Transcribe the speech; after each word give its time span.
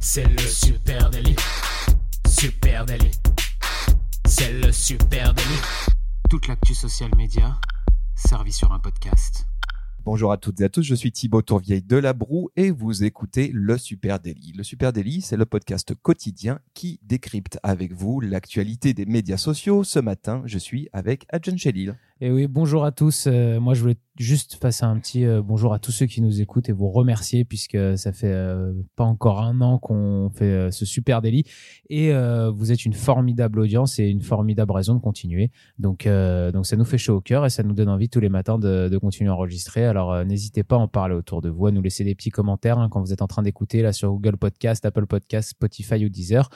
C'est 0.00 0.24
le 0.24 0.38
super 0.38 1.10
délit. 1.10 1.36
Super 2.26 2.86
délit. 2.86 3.10
C'est 4.26 4.52
le 4.52 4.72
super 4.72 5.34
délit. 5.34 5.60
Toute 6.30 6.48
l'actu 6.48 6.74
social 6.74 7.10
média 7.16 7.60
servie 8.14 8.52
sur 8.52 8.72
un 8.72 8.78
podcast. 8.78 9.46
Bonjour 10.04 10.32
à 10.32 10.38
toutes 10.38 10.60
et 10.60 10.64
à 10.64 10.68
tous, 10.68 10.82
je 10.82 10.94
suis 10.94 11.12
Thibaut 11.12 11.42
Tourvieille 11.42 11.82
de 11.82 11.96
La 11.96 12.14
Broue 12.14 12.50
et 12.56 12.70
vous 12.70 13.04
écoutez 13.04 13.50
Le 13.52 13.76
Super 13.76 14.18
Daily. 14.18 14.52
Le 14.56 14.62
Super 14.62 14.92
Daily, 14.92 15.20
c'est 15.20 15.36
le 15.36 15.44
podcast 15.44 15.94
quotidien 15.94 16.60
qui 16.72 16.98
décrypte 17.02 17.58
avec 17.62 17.92
vous 17.92 18.20
l'actualité 18.20 18.94
des 18.94 19.06
médias 19.06 19.36
sociaux. 19.36 19.84
Ce 19.84 19.98
matin, 19.98 20.42
je 20.46 20.58
suis 20.58 20.88
avec 20.92 21.26
Adjan 21.30 21.56
Chelil. 21.56 21.96
Et 22.20 22.32
oui, 22.32 22.48
bonjour 22.48 22.84
à 22.84 22.90
tous. 22.90 23.28
Euh, 23.28 23.60
moi, 23.60 23.74
je 23.74 23.80
voulais 23.80 23.96
juste 24.18 24.58
passer 24.58 24.82
un 24.82 24.98
petit 24.98 25.24
euh, 25.24 25.40
bonjour 25.40 25.72
à 25.72 25.78
tous 25.78 25.92
ceux 25.92 26.06
qui 26.06 26.20
nous 26.20 26.40
écoutent 26.40 26.68
et 26.68 26.72
vous 26.72 26.90
remercier 26.90 27.44
puisque 27.44 27.78
ça 27.96 28.12
fait 28.12 28.32
euh, 28.32 28.72
pas 28.96 29.04
encore 29.04 29.40
un 29.40 29.60
an 29.60 29.78
qu'on 29.78 30.28
fait 30.34 30.72
ce 30.72 30.84
super 30.84 31.22
délit 31.22 31.44
et 31.90 32.12
vous 32.52 32.72
êtes 32.72 32.84
une 32.84 32.92
formidable 32.92 33.60
audience 33.60 34.00
et 34.00 34.08
une 34.08 34.22
formidable 34.22 34.72
raison 34.72 34.94
de 34.94 35.00
continuer. 35.00 35.52
Donc, 35.78 36.08
donc 36.08 36.66
ça 36.66 36.76
nous 36.76 36.84
fait 36.84 36.98
chaud 36.98 37.16
au 37.16 37.20
cœur 37.20 37.46
et 37.46 37.50
ça 37.50 37.62
nous 37.62 37.74
donne 37.74 37.88
envie 37.88 38.08
tous 38.08 38.20
les 38.20 38.28
matins 38.28 38.58
de, 38.58 38.88
de 38.88 38.98
continuer 38.98 39.30
à 39.30 39.34
enregistrer. 39.34 39.84
Alors, 39.84 40.24
n'hésitez 40.24 40.64
pas 40.64 40.74
à 40.74 40.80
en 40.80 40.88
parler 40.88 41.14
autour 41.14 41.40
de 41.40 41.48
vous, 41.48 41.66
à 41.66 41.70
nous 41.70 41.82
laisser 41.82 42.02
des 42.02 42.16
petits 42.16 42.30
commentaires 42.30 42.78
hein, 42.78 42.88
quand 42.90 43.00
vous 43.00 43.12
êtes 43.12 43.22
en 43.22 43.28
train 43.28 43.42
d'écouter 43.42 43.82
là 43.82 43.92
sur 43.92 44.10
Google 44.10 44.38
Podcast, 44.38 44.84
Apple 44.84 45.06
Podcast, 45.06 45.50
Spotify 45.50 46.04
ou 46.04 46.08
Deezer 46.08 46.50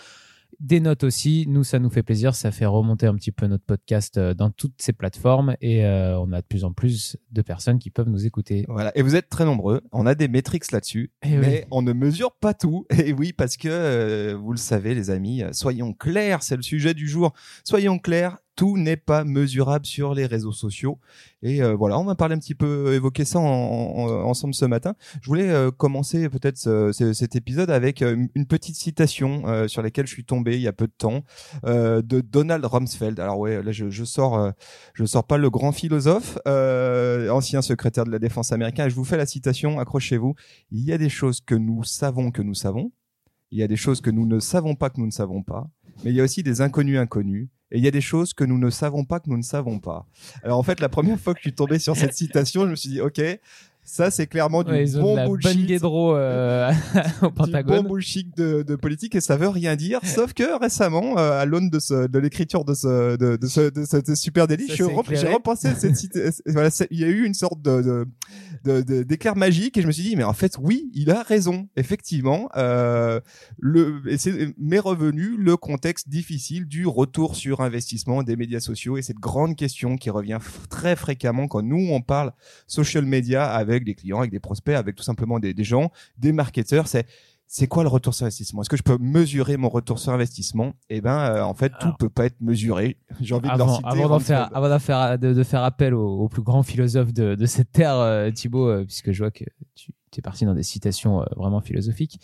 des 0.61 0.81
notes 0.81 1.05
aussi. 1.05 1.47
Nous, 1.49 1.65
ça 1.65 1.79
nous 1.79 1.91
fait 1.91 2.03
plaisir. 2.03 2.35
Ça 2.35 2.51
fait 2.51 2.67
remonter 2.67 3.07
un 3.07 3.15
petit 3.15 3.33
peu 3.33 3.47
notre 3.47 3.65
podcast 3.65 4.19
euh, 4.19 4.35
dans 4.35 4.51
toutes 4.51 4.75
ces 4.79 4.93
plateformes 4.93 5.57
et 5.61 5.85
euh, 5.85 6.19
on 6.19 6.33
a 6.33 6.41
de 6.41 6.47
plus 6.47 6.65
en 6.65 6.73
plus 6.73 7.17
de 7.31 7.43
personnes 7.43 7.79
qui 7.79 7.91
peuvent 7.91 8.09
nous 8.09 8.27
écouter. 8.27 8.65
Voilà. 8.69 8.97
Et 8.97 9.03
vous 9.03 9.17
êtes 9.17 9.29
très 9.29 9.45
nombreux. 9.45 9.81
On 9.93 10.07
a 10.07 10.15
des 10.15 10.29
métriques 10.29 10.71
là-dessus, 10.71 11.11
Eh 11.23 11.37
mais 11.37 11.67
on 11.71 11.83
ne 11.83 11.93
mesure 11.93 12.33
pas 12.33 12.55
tout. 12.55 12.87
Et 13.05 13.13
oui, 13.13 13.33
parce 13.33 13.57
que 13.57 13.69
euh, 13.69 14.37
vous 14.37 14.53
le 14.53 14.59
savez, 14.59 14.95
les 14.95 15.11
amis, 15.11 15.43
soyons 15.53 15.93
clairs. 15.93 16.43
C'est 16.43 16.57
le 16.57 16.63
sujet 16.63 16.95
du 16.95 17.09
jour. 17.09 17.33
Soyons 17.65 17.99
clairs 17.99 18.39
tout 18.57 18.77
n'est 18.77 18.97
pas 18.97 19.25
mesurable 19.25 19.87
sur 19.87 20.15
les 20.15 20.27
réseaux 20.27 20.53
sociaux. 20.53 20.99
Et 21.43 21.63
euh, 21.63 21.75
voilà, 21.75 21.99
on 21.99 22.05
va 22.05 22.15
parler 22.15 22.35
un 22.35 22.39
petit 22.39 22.55
peu, 22.55 22.93
évoquer 22.95 23.25
ça 23.25 23.39
ensemble 23.39 24.55
ce 24.55 24.65
matin. 24.65 24.95
Je 25.21 25.27
voulais 25.27 25.49
euh, 25.49 25.71
commencer 25.71 26.29
peut-être 26.29 26.93
cet 26.93 27.37
épisode 27.37 27.71
avec 27.71 28.03
euh, 28.03 28.27
une 28.35 28.47
petite 28.47 28.77
citation 28.77 29.43
sur 29.69 29.83
laquelle 29.83 30.07
je 30.07 30.13
suis 30.13 30.25
tombé 30.25 30.57
il 30.57 30.63
y 30.63 30.69
a 30.69 30.73
peu 30.73 30.87
de 30.87 30.93
temps 30.93 31.23
de 31.65 32.21
Donald 32.21 32.65
Rumsfeld. 32.65 33.19
Alors 33.21 33.39
ouais, 33.39 33.63
là 33.63 33.73
je, 33.73 33.91
je 33.91 34.05
sors, 34.05 34.53
je 34.95 35.05
sors 35.05 35.25
pas 35.25 35.39
le 35.39 35.51
grand 35.51 35.73
philosophe, 35.73 36.39
ancien 36.47 37.63
secrétaire 37.63 38.05
de 38.05 38.11
la 38.11 38.19
défense 38.19 38.53
américain. 38.53 38.89
Je 38.89 38.95
vous 38.95 39.05
fais 39.05 39.17
la 39.17 39.27
citation. 39.27 39.79
Accrochez-vous. 39.79 40.35
Il 40.71 40.85
y 40.85 40.93
a 40.93 40.99
des 40.99 41.09
choses 41.09 41.41
que 41.41 41.55
nous 41.55 41.85
savons 41.85 42.31
que 42.31 42.43
nous 42.43 42.55
savons. 42.55 42.93
Il 43.53 43.59
y 43.59 43.63
a 43.63 43.69
des 43.69 43.77
choses 43.77 44.01
que 44.01 44.11
nous 44.11 44.27
ne 44.27 44.41
savons 44.41 44.75
pas 44.75 44.91
que 44.91 44.99
nous 44.99 45.07
ne 45.07 45.13
savons 45.13 45.43
pas. 45.43 45.69
Mais 46.05 46.11
il 46.11 46.17
y 46.17 46.21
a 46.21 46.25
aussi 46.25 46.43
des 46.43 46.61
inconnus 46.63 46.99
inconnus 46.99 47.49
et 47.71 47.79
il 47.79 47.85
y 47.85 47.89
a 47.89 47.91
des 47.91 48.01
choses 48.01 48.35
que 48.35 48.45
nous 48.45 48.59
ne 48.59 48.71
savons 48.71 49.05
pas 49.05 49.21
que 49.21 49.31
nous 49.31 49.37
ne 49.37 49.43
savons 49.43 49.79
pas. 49.79 50.07
Alors 50.43 50.59
en 50.59 50.63
fait, 50.63 50.81
la 50.81 50.89
première 50.89 51.21
fois 51.21 51.35
que 51.35 51.39
je 51.41 51.45
suis 51.45 51.55
tombé 51.55 51.79
sur 51.79 51.97
cette 51.97 52.15
citation, 52.15 52.65
je 52.65 52.71
me 52.71 52.77
suis 52.77 52.89
dit, 52.89 53.01
ok, 53.01 53.21
ça, 53.85 54.13
c'est 54.13 54.29
clairement 54.29 54.63
du 54.63 54.71
bon 54.71 55.17
de 55.17 55.27
bullshit. 55.27 55.83
euh, 55.83 56.71
au 57.23 57.31
Pentagone. 57.31 57.79
Du 57.79 57.83
bon 57.83 57.89
bullshit 57.89 58.37
de, 58.37 58.63
de, 58.63 58.77
politique 58.77 59.17
et 59.17 59.21
ça 59.21 59.37
veut 59.37 59.49
rien 59.49 59.75
dire. 59.75 59.99
sauf 60.05 60.35
que 60.35 60.59
récément, 60.61 61.19
euh, 61.19 61.41
à 61.41 61.45
l'aune 61.47 61.69
de, 61.69 61.81
ce, 61.81 62.07
de 62.07 62.19
l'écriture 62.21 62.65
de 62.65 62.75
ce, 62.75 63.17
de, 63.17 63.37
de, 63.37 63.47
ce, 63.49 63.71
de 63.71 63.85
ce 63.85 64.15
super 64.15 64.47
délit, 64.47 64.69
j'ai 64.69 64.85
repensé 64.85 65.75
cette 65.75 65.97
citation. 65.97 66.31
voilà, 66.47 66.71
il 66.91 67.01
y 67.01 67.05
a 67.05 67.09
eu 67.09 67.25
une 67.25 67.35
sorte 67.35 67.61
de, 67.61 68.07
de, 68.65 69.03
d'éclair 69.03 69.37
magique 69.37 69.77
et 69.77 69.83
je 69.83 69.87
me 69.87 69.93
suis 69.93 70.03
dit, 70.03 70.17
mais 70.17 70.25
en 70.25 70.33
fait, 70.33 70.57
oui, 70.61 70.91
il 70.95 71.11
a 71.11 71.23
raison. 71.23 71.69
Effectivement, 71.77 72.49
euh, 72.57 73.21
le, 73.59 74.03
et 74.07 74.19
c'est, 74.19 74.55
m'est 74.59 74.79
revenu 74.79 75.37
le 75.37 75.57
contexte 75.57 76.09
difficile 76.09 76.67
du 76.67 76.87
retour 76.87 77.37
sur 77.37 77.61
investissement 77.61 78.23
des 78.23 78.37
médias 78.37 78.61
sociaux 78.61 78.97
et 78.97 79.03
cette 79.03 79.19
grande 79.19 79.57
question 79.57 79.97
qui 79.97 80.11
revient 80.11 80.39
très 80.71 80.97
fréquemment 80.97 81.49
quand 81.49 81.63
nous, 81.63 81.89
on 81.91 82.01
parle 82.01 82.33
social 82.67 83.05
media 83.05 83.51
avec 83.51 83.85
des 83.85 83.95
clients, 83.95 84.19
avec 84.19 84.31
des 84.31 84.41
prospects, 84.41 84.75
avec 84.75 84.97
tout 84.97 85.05
simplement 85.05 85.39
des, 85.39 85.55
gens, 85.65 85.91
des 86.19 86.33
marketeurs. 86.33 86.89
C'est 86.89 87.07
c'est 87.55 87.67
quoi 87.67 87.83
le 87.83 87.91
retour 87.91 88.15
sur 88.15 88.25
investissement? 88.25 88.63
Est-ce 88.63 88.71
que 88.71 88.79
je 88.79 88.83
peux 88.83 88.97
mesurer 88.99 89.59
mon 89.59 89.69
retour 89.69 89.99
sur 89.99 90.11
investissement? 90.11 90.73
Eh 90.89 91.03
ben, 91.03 91.19
euh, 91.19 91.43
en 91.43 91.53
fait, 91.53 91.71
tout 91.79 91.89
ne 91.89 91.93
peut 91.93 92.09
pas 92.09 92.25
être 92.25 92.41
mesuré. 92.41 92.97
J'ai 93.21 93.35
envie 93.35 93.51
de 93.51 93.59
leur 93.59 93.77
citer. 93.77 93.87
Avant, 93.87 94.19
faire, 94.21 94.49
avant 94.57 94.75
de 94.75 94.79
faire, 94.79 95.19
de, 95.19 95.43
faire 95.43 95.63
appel 95.63 95.93
au, 95.93 96.31
plus 96.31 96.41
grand 96.41 96.63
philosophe 96.63 97.13
de, 97.13 97.35
de 97.35 97.47
cette 97.47 97.71
terre, 97.71 97.97
euh, 97.97 98.31
Thibaut, 98.31 98.69
euh, 98.69 98.85
puisque 98.87 99.13
je 99.13 99.19
vois 99.23 99.31
que 99.31 99.45
tu, 99.75 99.93
tu 100.13 100.21
es 100.21 100.23
parti 100.23 100.45
dans 100.45 100.55
des 100.55 100.63
citations 100.63 101.23
euh, 101.23 101.25
vraiment 101.37 101.61
philosophiques. 101.61 102.21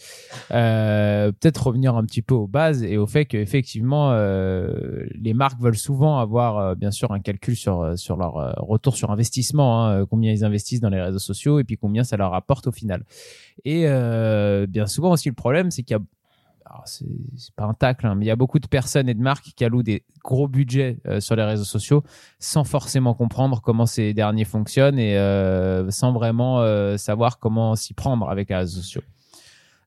Euh, 0.51 1.33
Peut-être 1.33 1.67
revenir 1.67 1.97
un 1.97 2.05
petit 2.05 2.23
peu 2.23 2.35
aux 2.35 2.47
bases 2.47 2.83
et 2.83 2.99
au 2.99 3.07
fait 3.07 3.25
qu'effectivement, 3.25 4.13
euh, 4.13 5.07
les 5.15 5.35
marques 5.35 5.61
veulent 5.61 5.79
souvent 5.79 6.19
avoir, 6.19 6.59
euh, 6.59 6.75
bien 6.75 6.91
sûr, 6.91 7.11
un 7.13 7.21
calcul 7.21 7.57
sur, 7.57 7.81
euh, 7.81 7.97
sur 7.97 8.17
leur 8.17 8.35
retour 8.59 8.97
sur 8.97 9.11
investissement, 9.11 9.87
hein, 9.87 10.07
combien 10.07 10.33
ils 10.33 10.45
investissent 10.45 10.81
dans 10.81 10.91
les 10.91 11.01
réseaux 11.01 11.19
sociaux 11.19 11.59
et 11.59 11.65
puis 11.65 11.77
combien 11.77 12.05
ça 12.05 12.17
leur 12.17 12.35
apporte 12.35 12.67
au 12.67 12.73
final. 12.73 13.05
Et 13.65 13.87
bien 14.69 14.87
souvent 14.87 15.13
aussi, 15.13 15.29
le 15.29 15.35
problème, 15.35 15.71
c'est 15.71 15.83
qu'il 15.83 15.97
y 15.97 15.99
a 15.99 16.03
c'est 16.85 17.55
pas 17.57 17.65
un 17.65 17.75
tacle, 17.75 18.07
hein, 18.07 18.15
mais 18.15 18.25
il 18.25 18.29
y 18.29 18.31
a 18.31 18.37
beaucoup 18.37 18.59
de 18.59 18.67
personnes 18.67 19.09
et 19.09 19.15
de 19.15 19.21
marques 19.21 19.53
qui 19.57 19.65
allouent 19.65 19.83
des 19.83 20.05
gros 20.25 20.49
budgets 20.49 20.99
euh, 21.07 21.21
sur 21.21 21.37
les 21.37 21.45
réseaux 21.45 21.65
sociaux 21.65 22.03
sans 22.39 22.65
forcément 22.65 23.15
comprendre 23.15 23.61
comment 23.63 23.87
ces 23.87 24.15
derniers 24.15 24.45
fonctionnent 24.45 24.99
et 24.99 25.17
euh, 25.17 25.91
sans 25.91 26.13
vraiment 26.13 26.61
euh, 26.61 26.97
savoir 26.97 27.39
comment 27.39 27.77
s'y 27.77 27.95
prendre 27.95 28.29
avec 28.29 28.51
les 28.51 28.57
réseaux 28.57 28.81
sociaux. 28.81 29.03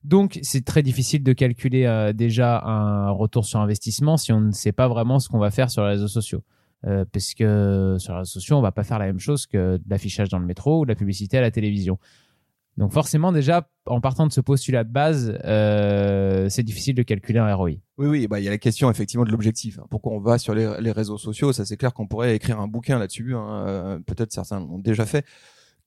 Donc, 0.04 0.40
c'est 0.42 0.64
très 0.64 0.82
difficile 0.82 1.22
de 1.22 1.32
calculer 1.32 2.10
déjà 2.12 2.60
un 2.64 3.10
retour 3.10 3.44
sur 3.44 3.60
investissement 3.60 4.16
si 4.16 4.32
on 4.32 4.40
ne 4.40 4.50
sait 4.50 4.72
pas 4.72 4.88
vraiment 4.88 5.20
ce 5.20 5.28
qu'on 5.28 5.38
va 5.38 5.52
faire 5.52 5.70
sur 5.70 5.82
les 5.84 5.90
réseaux 5.90 6.08
sociaux. 6.08 6.42
parce 6.82 7.34
que 7.34 7.94
sur 8.00 8.12
les 8.14 8.18
réseaux 8.18 8.32
sociaux, 8.32 8.56
on 8.56 8.62
va 8.62 8.72
pas 8.72 8.82
faire 8.82 8.98
la 8.98 9.06
même 9.06 9.20
chose 9.20 9.46
que 9.46 9.78
l'affichage 9.88 10.28
dans 10.28 10.40
le 10.40 10.46
métro 10.46 10.80
ou 10.80 10.84
de 10.86 10.88
la 10.88 10.96
publicité 10.96 11.38
à 11.38 11.40
la 11.40 11.52
télévision. 11.52 12.00
Donc 12.78 12.92
forcément, 12.92 13.32
déjà, 13.32 13.68
en 13.86 14.00
partant 14.00 14.26
de 14.26 14.32
ce 14.32 14.40
postulat 14.40 14.84
de 14.84 14.90
base, 14.90 15.38
euh, 15.44 16.48
c'est 16.48 16.62
difficile 16.62 16.94
de 16.94 17.02
calculer 17.02 17.38
un 17.38 17.54
ROI. 17.54 17.70
Oui, 17.98 18.06
oui, 18.06 18.26
bah 18.26 18.40
il 18.40 18.44
y 18.44 18.48
a 18.48 18.50
la 18.50 18.58
question 18.58 18.90
effectivement 18.90 19.24
de 19.24 19.30
l'objectif. 19.30 19.78
Pourquoi 19.90 20.12
on 20.12 20.20
va 20.20 20.38
sur 20.38 20.54
les, 20.54 20.66
réseaux 20.90 21.18
sociaux? 21.18 21.52
Ça, 21.52 21.66
c'est 21.66 21.76
clair 21.76 21.92
qu'on 21.92 22.06
pourrait 22.06 22.34
écrire 22.34 22.60
un 22.60 22.68
bouquin 22.68 22.98
là-dessus. 22.98 23.34
Hein. 23.34 23.64
Euh, 23.66 23.98
peut-être 23.98 24.32
certains 24.32 24.60
l'ont 24.60 24.78
déjà 24.78 25.04
fait 25.04 25.26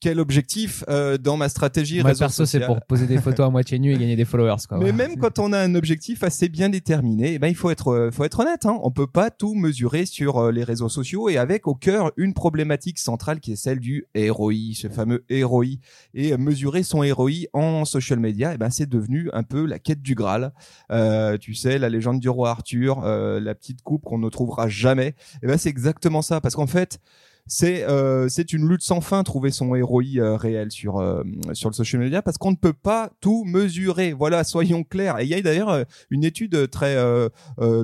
quel 0.06 0.20
objectif 0.20 0.84
euh, 0.88 1.18
dans 1.18 1.36
ma 1.36 1.50
stratégie 1.50 2.00
Moi, 2.00 2.14
perso, 2.14 2.46
c'est 2.46 2.60
pour 2.60 2.80
poser 2.82 3.08
des 3.08 3.18
photos 3.18 3.48
à 3.48 3.50
moitié 3.50 3.80
nues 3.80 3.96
et 3.96 3.98
gagner 3.98 4.16
des 4.16 4.24
followers. 4.24 4.68
Quoi. 4.70 4.78
Mais 4.78 4.92
même 4.92 5.18
quand 5.18 5.40
on 5.40 5.52
a 5.52 5.58
un 5.58 5.74
objectif 5.74 6.22
assez 6.22 6.48
bien 6.48 6.70
déterminé, 6.70 7.34
eh 7.34 7.40
ben 7.40 7.48
il 7.48 7.56
faut 7.56 7.72
être, 7.72 7.88
euh, 7.88 8.12
faut 8.12 8.24
être 8.24 8.42
honnête. 8.42 8.68
Hein. 8.68 8.78
On 8.84 8.92
peut 8.92 9.08
pas 9.08 9.32
tout 9.32 9.56
mesurer 9.56 10.06
sur 10.06 10.38
euh, 10.38 10.52
les 10.52 10.64
réseaux 10.64 10.90
sociaux 10.90 11.28
et 11.28 11.38
avec 11.38 11.66
au 11.66 11.74
cœur 11.74 12.12
une 12.18 12.36
problématique 12.36 13.00
centrale 13.00 13.40
qui 13.40 13.54
est 13.54 13.56
celle 13.56 13.80
du 13.80 14.06
ROI, 14.16 14.76
ce 14.76 14.90
fameux 14.90 15.26
ROI. 15.32 15.80
Et 16.14 16.38
mesurer 16.38 16.84
son 16.84 17.00
ROI 17.00 17.48
en 17.54 17.84
social 17.84 18.20
media, 18.20 18.54
eh 18.54 18.58
ben 18.60 18.70
c'est 18.70 18.88
devenu 18.88 19.32
un 19.34 19.42
peu 19.42 19.66
la 19.66 19.80
quête 19.80 20.04
du 20.04 20.14
Graal. 20.14 20.54
Euh, 20.92 21.40
tu 21.40 21.56
sais, 21.56 21.80
la 21.80 21.90
légende 21.90 22.20
du 22.20 22.30
roi 22.30 22.52
Arthur, 22.52 23.02
la 23.02 23.56
petite 23.56 23.82
coupe 23.82 24.04
qu'on 24.04 24.20
ne 24.20 24.30
trouvera 24.30 24.70
jamais. 24.70 25.16
Eh 25.42 25.48
ben 25.48 25.58
c'est 25.58 25.70
exactement 25.70 26.22
ça, 26.22 26.42
parce 26.42 26.54
qu'en 26.54 26.68
fait 26.68 27.00
c'est 27.48 27.84
euh, 27.84 28.28
c'est 28.28 28.54
une 28.54 28.68
lutte 28.68 28.82
sans 28.82 29.02
fin 29.02 29.24
trouver 29.24 29.52
son 29.52 29.70
ROI 29.70 30.04
euh, 30.18 30.36
réel 30.36 30.72
sur 30.72 30.98
euh, 30.98 31.24
sur 31.54 31.70
le 31.70 31.76
social 31.76 32.02
media 32.02 32.24
parce 32.24 32.40
qu'on 32.40 32.52
ne 32.52 32.56
peut 32.56 32.74
pas 32.74 33.12
tout 33.22 33.44
mesurer. 33.46 34.14
Voilà, 34.14 34.44
soyons 34.44 34.84
clairs. 34.84 35.20
Et 35.20 35.26
il 35.26 35.30
y 35.30 35.36
a 35.36 35.42
d'ailleurs 35.42 35.86
une 36.10 36.24
étude 36.24 36.70
très 36.70 36.96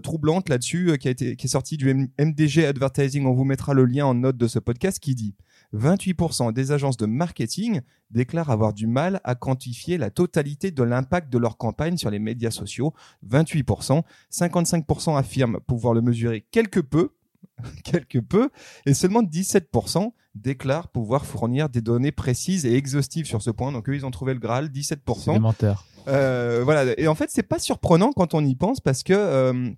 troublante 0.01 0.49
là-dessus 0.49 0.97
qui 0.99 1.07
a 1.07 1.11
été 1.11 1.35
qui 1.35 1.45
est 1.45 1.49
sortie 1.49 1.77
du 1.77 2.11
MDG 2.19 2.65
Advertising. 2.65 3.25
On 3.25 3.33
vous 3.33 3.43
mettra 3.43 3.73
le 3.73 3.85
lien 3.85 4.05
en 4.05 4.15
note 4.15 4.37
de 4.37 4.47
ce 4.47 4.59
podcast 4.59 4.99
qui 4.99 5.13
dit 5.13 5.35
28% 5.75 6.53
des 6.53 6.71
agences 6.71 6.97
de 6.97 7.05
marketing 7.05 7.81
déclarent 8.09 8.49
avoir 8.49 8.73
du 8.73 8.87
mal 8.87 9.21
à 9.23 9.35
quantifier 9.35 9.97
la 9.97 10.09
totalité 10.09 10.71
de 10.71 10.83
l'impact 10.83 11.31
de 11.31 11.37
leur 11.37 11.57
campagne 11.57 11.97
sur 11.97 12.09
les 12.09 12.19
médias 12.19 12.51
sociaux. 12.51 12.93
28%. 13.29 14.01
55% 14.31 15.17
affirment 15.17 15.59
pouvoir 15.61 15.93
le 15.93 16.01
mesurer 16.01 16.45
quelque 16.51 16.79
peu, 16.79 17.11
quelque 17.83 18.19
peu, 18.19 18.49
et 18.85 18.93
seulement 18.93 19.23
17% 19.23 20.11
déclarent 20.35 20.87
pouvoir 20.89 21.25
fournir 21.25 21.69
des 21.69 21.81
données 21.81 22.11
précises 22.11 22.65
et 22.65 22.75
exhaustives 22.75 23.25
sur 23.25 23.41
ce 23.41 23.49
point. 23.49 23.71
Donc 23.71 23.89
eux, 23.89 23.95
ils 23.95 24.05
ont 24.05 24.11
trouvé 24.11 24.33
le 24.33 24.39
Graal, 24.39 24.67
17%. 24.67 25.33
Des 25.33 25.39
menteurs. 25.39 25.85
Euh, 26.07 26.61
voilà. 26.63 26.97
Et 26.99 27.07
en 27.07 27.15
fait, 27.15 27.29
c'est 27.29 27.43
pas 27.43 27.59
surprenant 27.59 28.11
quand 28.11 28.33
on 28.33 28.43
y 28.43 28.55
pense 28.55 28.79
parce 28.79 29.03
que 29.03 29.13
euh, 29.13 29.69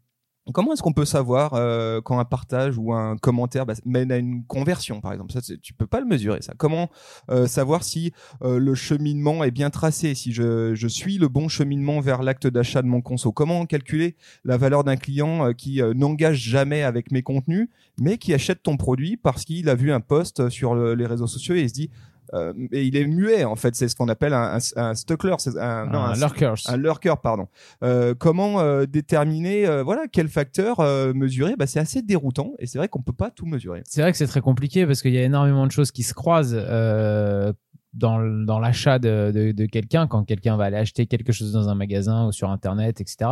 Comment 0.52 0.74
est-ce 0.74 0.82
qu'on 0.82 0.92
peut 0.92 1.06
savoir 1.06 1.54
euh, 1.54 2.02
quand 2.02 2.20
un 2.20 2.26
partage 2.26 2.78
ou 2.78 2.92
un 2.92 3.16
commentaire 3.16 3.66
bah, 3.66 3.76
mène 3.86 4.12
à 4.12 4.18
une 4.18 4.44
conversion, 4.44 5.00
par 5.00 5.14
exemple? 5.14 5.32
Ça, 5.32 5.40
tu 5.62 5.74
peux 5.74 5.88
pas 5.88 6.02
le 6.02 6.06
mesurer. 6.06 6.42
Ça. 6.42 6.54
Comment 6.58 6.90
euh, 7.32 7.48
savoir 7.48 7.84
si 7.84 8.12
euh, 8.42 8.60
le 8.60 8.76
cheminement 8.76 9.46
est 9.46 9.52
bien 9.52 9.70
tracé, 9.70 10.16
si 10.16 10.34
je, 10.34 10.76
je 10.76 10.88
suis 10.90 11.18
le 11.18 11.30
bon 11.30 11.48
cheminement 11.48 12.02
vers 12.02 12.24
l'acte 12.24 12.46
d'achat 12.48 12.82
de 12.82 12.88
mon 12.88 13.02
conso? 13.02 13.32
Comment 13.32 13.66
calculer 13.66 14.18
la 14.44 14.58
valeur 14.58 14.84
d'un 14.84 14.98
client 14.98 15.54
qui 15.54 15.82
n'engage 15.96 16.40
jamais 16.40 16.84
avec 16.84 17.12
mes 17.12 17.22
contenus, 17.22 17.70
mais 17.98 18.18
qui 18.18 18.34
achète 18.34 18.64
ton 18.64 18.76
produit 18.76 19.16
parce 19.16 19.46
qu'il 19.46 19.70
a 19.70 19.76
vu 19.76 19.94
un 19.94 20.02
post 20.02 20.50
sur 20.50 20.76
les 20.76 21.06
réseaux 21.06 21.28
sociaux 21.28 21.56
et 21.56 21.62
il 21.62 21.70
se 21.70 21.74
dit 21.74 21.90
euh, 22.34 22.54
et 22.72 22.84
il 22.84 22.96
est 22.98 23.06
muet 23.06 23.44
en 23.46 23.56
fait. 23.56 23.76
C'est 23.76 23.88
ce 23.88 23.96
qu'on 23.96 24.10
appelle 24.10 24.34
un, 24.34 24.58
un, 24.58 24.60
un 24.76 24.94
stuckler, 24.96 25.36
c'est 25.38 25.58
un, 25.58 25.86
non, 25.86 26.00
un 26.00 26.12
un- 26.12 26.16
lurkers. 26.16 26.56
un 26.68 26.78
lurker, 26.78 27.16
pardon. 27.22 27.48
Euh, 27.84 28.14
comment 28.18 28.60
euh, 28.60 28.86
déterminer, 28.86 29.68
euh, 29.68 29.84
voilà, 29.84 30.04
quel 30.12 30.28
facteur 30.28 30.80
euh, 30.80 31.14
mesurer? 31.14 31.56
Bah, 31.58 31.68
C'est 31.68 31.80
assez 31.80 32.02
déroutant 32.02 32.54
et 32.60 32.68
c'est 32.68 32.78
vrai 32.78 32.88
qu'on 32.88 33.02
peut 33.02 33.14
pas 33.14 33.30
tout 33.32 33.46
mesurer. 33.46 33.82
C'est 33.86 34.02
vrai 34.02 34.12
que 34.12 34.18
c'est 34.18 34.28
très 34.28 34.42
compliqué 34.42 34.86
parce 34.86 35.02
qu'il 35.02 35.14
y 35.14 35.18
a 35.18 35.24
énormément 35.24 35.66
de 35.68 35.72
choses 35.72 35.92
qui 35.92 36.04
se 36.04 36.14
croisent 36.14 36.56
euh, 36.58 37.54
dans, 37.94 38.20
dans 38.20 38.60
l'achat 38.60 38.98
de, 38.98 39.32
de, 39.34 39.52
de 39.52 39.66
quelqu'un, 39.68 40.08
quand 40.08 40.24
quelqu'un 40.24 40.58
va 40.58 40.64
aller 40.66 40.78
acheter 40.78 41.06
quelque 41.06 41.32
chose 41.32 41.52
dans 41.52 41.70
un 41.70 41.76
magasin 41.76 42.26
ou 42.26 42.32
sur 42.32 42.50
Internet, 42.50 43.00
etc. 43.02 43.30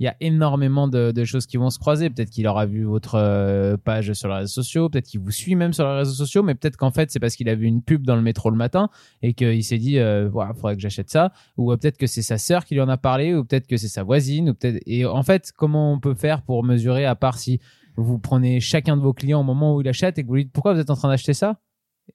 Il 0.00 0.04
y 0.04 0.08
a 0.08 0.16
énormément 0.20 0.88
de, 0.88 1.12
de 1.12 1.24
choses 1.24 1.46
qui 1.46 1.58
vont 1.58 1.68
se 1.70 1.78
croiser. 1.78 2.08
Peut-être 2.10 2.30
qu'il 2.30 2.46
aura 2.48 2.64
vu 2.66 2.84
votre 2.84 3.16
euh, 3.16 3.76
page 3.76 4.12
sur 4.14 4.28
les 4.28 4.34
réseaux 4.36 4.48
sociaux, 4.62 4.88
peut-être 4.88 5.04
qu'il 5.06 5.20
vous 5.20 5.30
suit 5.30 5.54
même 5.54 5.72
sur 5.74 5.86
les 5.86 5.98
réseaux 5.98 6.14
sociaux, 6.14 6.42
mais 6.42 6.54
peut-être 6.54 6.76
qu'en 6.78 6.90
fait 6.90 7.10
c'est 7.10 7.20
parce 7.20 7.36
qu'il 7.36 7.48
a 7.50 7.54
vu 7.54 7.66
une 7.66 7.82
pub 7.82 8.06
dans 8.06 8.16
le 8.16 8.22
métro 8.22 8.48
le 8.50 8.56
matin 8.56 8.88
et 9.22 9.34
qu'il 9.34 9.62
s'est 9.62 9.78
dit, 9.78 9.98
euh, 9.98 10.28
voilà, 10.32 10.54
faudrait 10.54 10.74
que 10.74 10.80
j'achète 10.82 11.10
ça. 11.10 11.32
Ou 11.58 11.70
euh, 11.70 11.76
peut-être 11.76 11.98
que 11.98 12.06
c'est 12.06 12.22
sa 12.22 12.38
sœur 12.38 12.64
qui 12.64 12.74
lui 12.74 12.80
en 12.80 12.88
a 12.88 12.96
parlé, 12.96 13.34
ou 13.34 13.44
peut-être 13.44 13.66
que 13.66 13.76
c'est 13.76 13.88
sa 13.88 14.02
voisine, 14.02 14.50
ou 14.50 14.54
peut-être. 14.54 14.82
Et 14.86 15.04
en 15.04 15.22
fait, 15.22 15.52
comment 15.56 15.92
on 15.92 16.00
peut 16.00 16.14
faire 16.14 16.42
pour 16.42 16.64
mesurer 16.64 17.04
à 17.04 17.14
part 17.14 17.36
si 17.38 17.60
vous 17.96 18.18
prenez 18.18 18.58
chacun 18.60 18.96
de 18.96 19.02
vos 19.02 19.12
clients 19.12 19.40
au 19.40 19.44
moment 19.44 19.74
où 19.76 19.82
il 19.82 19.88
achète 19.88 20.18
et 20.18 20.22
que 20.22 20.28
vous 20.28 20.36
lui 20.36 20.44
dites 20.44 20.52
pourquoi 20.52 20.72
vous 20.72 20.80
êtes 20.80 20.88
en 20.90 20.96
train 20.96 21.08
d'acheter 21.08 21.34
ça? 21.34 21.60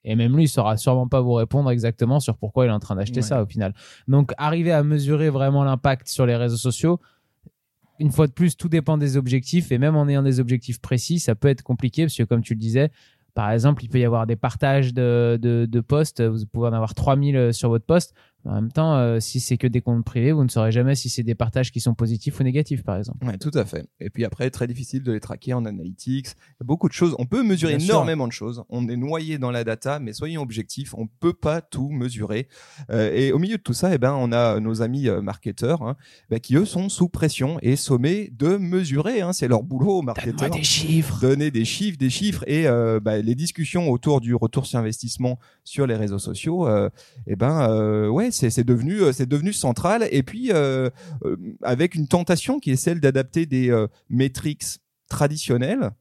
Et 0.03 0.15
même 0.15 0.35
lui, 0.35 0.43
il 0.43 0.47
saura 0.49 0.75
sûrement 0.75 1.07
pas 1.07 1.21
vous 1.21 1.33
répondre 1.33 1.69
exactement 1.71 2.19
sur 2.19 2.35
pourquoi 2.37 2.65
il 2.65 2.69
est 2.69 2.71
en 2.73 2.79
train 2.79 2.95
d'acheter 2.95 3.17
Ouais. 3.19 3.21
ça 3.21 3.41
au 3.41 3.45
final. 3.45 3.73
Donc, 4.07 4.31
arriver 4.37 4.71
à 4.71 4.83
mesurer 4.83 5.29
vraiment 5.29 5.63
l'impact 5.63 6.07
sur 6.09 6.25
les 6.25 6.35
réseaux 6.35 6.57
sociaux, 6.57 6.99
une 7.99 8.11
fois 8.11 8.27
de 8.27 8.31
plus, 8.31 8.57
tout 8.57 8.69
dépend 8.69 8.97
des 8.97 9.17
objectifs 9.17 9.71
et 9.71 9.77
même 9.77 9.95
en 9.95 10.07
ayant 10.07 10.23
des 10.23 10.39
objectifs 10.39 10.79
précis, 10.79 11.19
ça 11.19 11.35
peut 11.35 11.47
être 11.47 11.63
compliqué 11.63 12.03
parce 12.03 12.15
que 12.15 12.23
comme 12.23 12.41
tu 12.41 12.53
le 12.53 12.59
disais, 12.59 12.91
par 13.33 13.51
exemple, 13.51 13.83
il 13.83 13.89
peut 13.89 13.99
y 13.99 14.05
avoir 14.05 14.25
des 14.25 14.37
partages 14.37 14.93
de, 14.93 15.83
posts, 15.87 16.21
vous 16.21 16.45
pouvez 16.45 16.69
en 16.69 16.73
avoir 16.73 16.95
3000 16.95 17.53
sur 17.53 17.69
votre 17.69 17.85
post. 17.85 18.13
En 18.45 18.53
même 18.53 18.71
temps, 18.71 18.95
euh, 18.95 19.19
si 19.19 19.39
c'est 19.39 19.57
que 19.57 19.67
des 19.67 19.81
comptes 19.81 20.05
privés, 20.05 20.31
vous 20.31 20.43
ne 20.43 20.49
saurez 20.49 20.71
jamais 20.71 20.95
si 20.95 21.09
c'est 21.09 21.23
des 21.23 21.35
partages 21.35 21.71
qui 21.71 21.79
sont 21.79 21.95
positifs 21.95 22.39
ou 22.39 22.43
négatifs, 22.43 22.83
par 22.83 22.97
exemple. 22.97 23.25
Ouais, 23.25 23.37
tout 23.37 23.51
à 23.53 23.65
fait. 23.65 23.87
Et 23.99 24.09
puis 24.09 24.23
après, 24.23 24.49
très 24.51 24.67
difficile 24.67 25.03
de 25.03 25.11
les 25.11 25.19
traquer 25.19 25.53
en 25.53 25.65
analytics. 25.65 26.27
Il 26.27 26.29
y 26.29 26.63
a 26.63 26.65
beaucoup 26.65 26.87
de 26.87 26.93
choses. 26.93 27.15
On 27.17 27.25
peut 27.25 27.43
mesurer 27.43 27.77
Bien 27.77 27.85
sûr. 27.85 27.95
énormément 27.95 28.27
de 28.27 28.31
choses. 28.31 28.63
On 28.69 28.87
est 28.87 28.97
noyé 28.97 29.37
dans 29.37 29.51
la 29.51 29.63
data, 29.63 29.99
mais 29.99 30.13
soyons 30.13 30.41
objectifs. 30.41 30.93
On 30.95 31.07
peut 31.07 31.33
pas 31.33 31.61
tout 31.61 31.89
mesurer. 31.89 32.47
Euh, 32.91 33.11
et 33.13 33.31
au 33.31 33.39
milieu 33.39 33.57
de 33.57 33.61
tout 33.63 33.73
ça, 33.73 33.93
eh 33.93 33.97
ben, 33.97 34.13
on 34.13 34.31
a 34.31 34.59
nos 34.59 34.81
amis 34.81 35.07
euh, 35.09 35.21
marketeurs, 35.21 35.81
hein, 35.81 35.95
ben, 36.29 36.39
qui 36.39 36.55
eux 36.55 36.65
sont 36.65 36.89
sous 36.89 37.09
pression 37.09 37.57
et 37.61 37.75
sommés 37.75 38.31
de 38.37 38.57
mesurer. 38.57 39.21
Hein, 39.21 39.33
c'est 39.33 39.47
leur 39.47 39.63
boulot, 39.63 40.01
marketeurs. 40.01 40.53
chiffres. 40.63 41.19
donner 41.19 41.51
des 41.51 41.65
chiffres, 41.65 41.97
des 41.97 42.09
chiffres 42.09 42.43
et 42.47 42.67
euh, 42.67 42.99
bah, 42.99 43.17
les 43.17 43.35
discussions 43.35 43.89
autour 43.89 44.21
du 44.21 44.35
retour 44.35 44.65
sur 44.65 44.79
investissement 44.79 45.39
sur 45.63 45.87
les 45.87 45.95
réseaux 45.95 46.19
sociaux, 46.19 46.67
eh 47.27 47.35
ben 47.35 48.07
ouais, 48.09 48.29
c'est 48.35 48.63
devenu 48.63 49.01
euh, 49.01 49.11
c'est 49.11 49.25
devenu 49.25 49.53
central 49.53 50.07
et 50.11 50.23
puis 50.23 50.51
euh, 50.51 50.89
euh, 51.23 51.37
avec 51.63 51.95
une 51.95 52.07
tentation 52.07 52.59
qui 52.59 52.71
est 52.71 52.75
celle 52.75 52.99
d'adapter 52.99 53.45
des 53.45 53.73
métriques 54.09 54.63
traditionnelles 55.09 55.91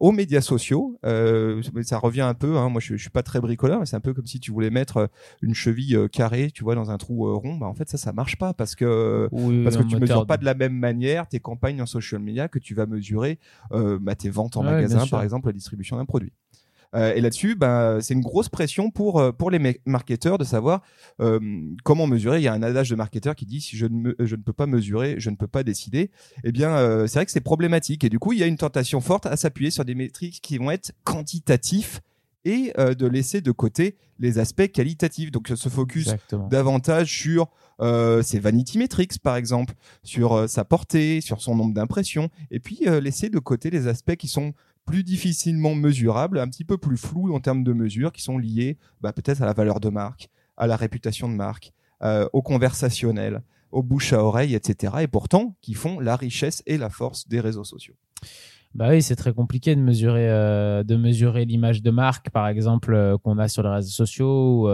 aux 0.00 0.12
médias 0.12 0.40
sociaux. 0.40 0.98
Euh, 1.06 1.62
ça 1.82 1.98
revient 1.98 2.22
un 2.22 2.34
peu. 2.34 2.58
Hein, 2.58 2.68
moi, 2.68 2.80
je, 2.80 2.96
je 2.96 3.00
suis 3.00 3.10
pas 3.10 3.22
très 3.22 3.40
bricoleur, 3.40 3.80
mais 3.80 3.86
c'est 3.86 3.96
un 3.96 4.00
peu 4.00 4.12
comme 4.12 4.26
si 4.26 4.40
tu 4.40 4.50
voulais 4.50 4.70
mettre 4.70 5.08
une 5.40 5.54
cheville 5.54 5.96
euh, 5.96 6.08
carrée, 6.08 6.50
tu 6.50 6.64
vois, 6.64 6.74
dans 6.74 6.90
un 6.90 6.98
trou 6.98 7.28
euh, 7.28 7.34
rond. 7.34 7.56
Bah, 7.56 7.66
en 7.66 7.74
fait, 7.74 7.88
ça, 7.88 7.96
ça 7.96 8.12
marche 8.12 8.36
pas 8.36 8.52
parce 8.52 8.74
que 8.74 9.28
Oui, 9.32 9.62
parce 9.64 9.76
que 9.76 9.82
tu 9.82 9.96
mesures 9.96 10.26
pas 10.26 10.36
de 10.36 10.44
la 10.44 10.54
même 10.54 10.74
manière 10.74 11.26
tes 11.28 11.40
campagnes 11.40 11.80
en 11.80 11.86
social 11.86 12.20
media 12.20 12.48
que 12.48 12.58
tu 12.58 12.74
vas 12.74 12.86
mesurer 12.86 13.38
bah, 13.70 14.14
tes 14.14 14.30
ventes 14.30 14.56
en 14.56 14.64
Ouais, 14.64 14.72
magasin, 14.72 15.06
par 15.06 15.22
exemple, 15.22 15.48
la 15.48 15.52
distribution 15.52 15.96
d'un 15.96 16.04
produit. 16.04 16.32
Euh, 16.94 17.12
et 17.14 17.20
là-dessus, 17.20 17.54
bah, 17.56 17.98
c'est 18.00 18.14
une 18.14 18.20
grosse 18.20 18.48
pression 18.48 18.90
pour 18.90 19.18
euh, 19.20 19.32
pour 19.32 19.50
les 19.50 19.58
ma- 19.58 19.72
marketeurs 19.84 20.38
de 20.38 20.44
savoir 20.44 20.82
euh, 21.20 21.40
comment 21.82 22.06
mesurer. 22.06 22.38
Il 22.38 22.42
y 22.44 22.48
a 22.48 22.52
un 22.52 22.62
adage 22.62 22.90
de 22.90 22.94
marketeur 22.96 23.34
qui 23.34 23.46
dit 23.46 23.60
si 23.60 23.76
je 23.76 23.86
ne 23.86 23.96
me- 23.96 24.16
je 24.20 24.36
ne 24.36 24.42
peux 24.42 24.52
pas 24.52 24.66
mesurer, 24.66 25.16
je 25.18 25.30
ne 25.30 25.36
peux 25.36 25.46
pas 25.48 25.62
décider. 25.64 26.10
Eh 26.44 26.52
bien, 26.52 26.76
c'est 27.06 27.14
vrai 27.18 27.26
que 27.26 27.32
c'est 27.32 27.40
problématique. 27.40 28.04
Et 28.04 28.08
du 28.08 28.18
coup, 28.18 28.32
il 28.32 28.38
y 28.38 28.42
a 28.42 28.46
une 28.46 28.56
tentation 28.56 29.00
forte 29.00 29.26
à 29.26 29.36
s'appuyer 29.36 29.70
sur 29.70 29.84
des 29.84 29.94
métriques 29.94 30.40
qui 30.42 30.58
vont 30.58 30.70
être 30.70 30.92
quantitatifs 31.04 32.00
et 32.44 32.72
euh, 32.78 32.94
de 32.94 33.06
laisser 33.06 33.40
de 33.40 33.50
côté 33.52 33.96
les 34.18 34.38
aspects 34.38 34.70
qualitatifs. 34.70 35.30
Donc, 35.30 35.48
se 35.54 35.68
focus 35.68 36.08
Exactement. 36.08 36.46
davantage 36.48 37.10
sur 37.10 37.48
euh, 37.80 38.22
ses 38.22 38.38
vanity 38.38 38.78
metrics 38.78 39.18
par 39.18 39.36
exemple, 39.36 39.74
sur 40.02 40.34
euh, 40.34 40.46
sa 40.46 40.64
portée, 40.64 41.20
sur 41.22 41.40
son 41.40 41.56
nombre 41.56 41.74
d'impressions, 41.74 42.28
et 42.50 42.60
puis 42.60 42.80
laisser 43.02 43.30
de 43.30 43.38
côté 43.38 43.70
les 43.70 43.88
aspects 43.88 44.14
qui 44.16 44.28
sont 44.28 44.52
plus 44.84 45.02
difficilement 45.02 45.74
mesurables, 45.74 46.38
un 46.38 46.48
petit 46.48 46.64
peu 46.64 46.78
plus 46.78 46.96
flous 46.96 47.34
en 47.34 47.40
termes 47.40 47.64
de 47.64 47.72
mesures, 47.72 48.12
qui 48.12 48.22
sont 48.22 48.38
liés 48.38 48.78
bah, 49.00 49.12
peut-être 49.12 49.42
à 49.42 49.46
la 49.46 49.52
valeur 49.52 49.80
de 49.80 49.88
marque, 49.88 50.28
à 50.56 50.66
la 50.66 50.76
réputation 50.76 51.28
de 51.28 51.34
marque, 51.34 51.72
euh, 52.02 52.28
au 52.32 52.42
conversationnel, 52.42 53.42
au 53.72 53.82
bouche 53.82 54.12
à 54.12 54.22
oreille, 54.22 54.54
etc. 54.54 54.94
Et 55.00 55.06
pourtant, 55.06 55.56
qui 55.60 55.74
font 55.74 56.00
la 56.00 56.16
richesse 56.16 56.62
et 56.66 56.76
la 56.76 56.90
force 56.90 57.28
des 57.28 57.40
réseaux 57.40 57.64
sociaux. 57.64 57.94
Bah 58.74 58.88
oui, 58.90 59.02
c'est 59.02 59.16
très 59.16 59.32
compliqué 59.32 59.74
de 59.76 59.80
mesurer, 59.80 60.28
euh, 60.28 60.84
mesurer 60.98 61.44
l'image 61.44 61.82
de 61.82 61.90
marque, 61.90 62.30
par 62.30 62.48
exemple, 62.48 62.92
euh, 62.92 63.16
qu'on 63.18 63.38
a 63.38 63.48
sur 63.48 63.62
les 63.62 63.70
réseaux 63.70 63.90
sociaux, 63.90 64.68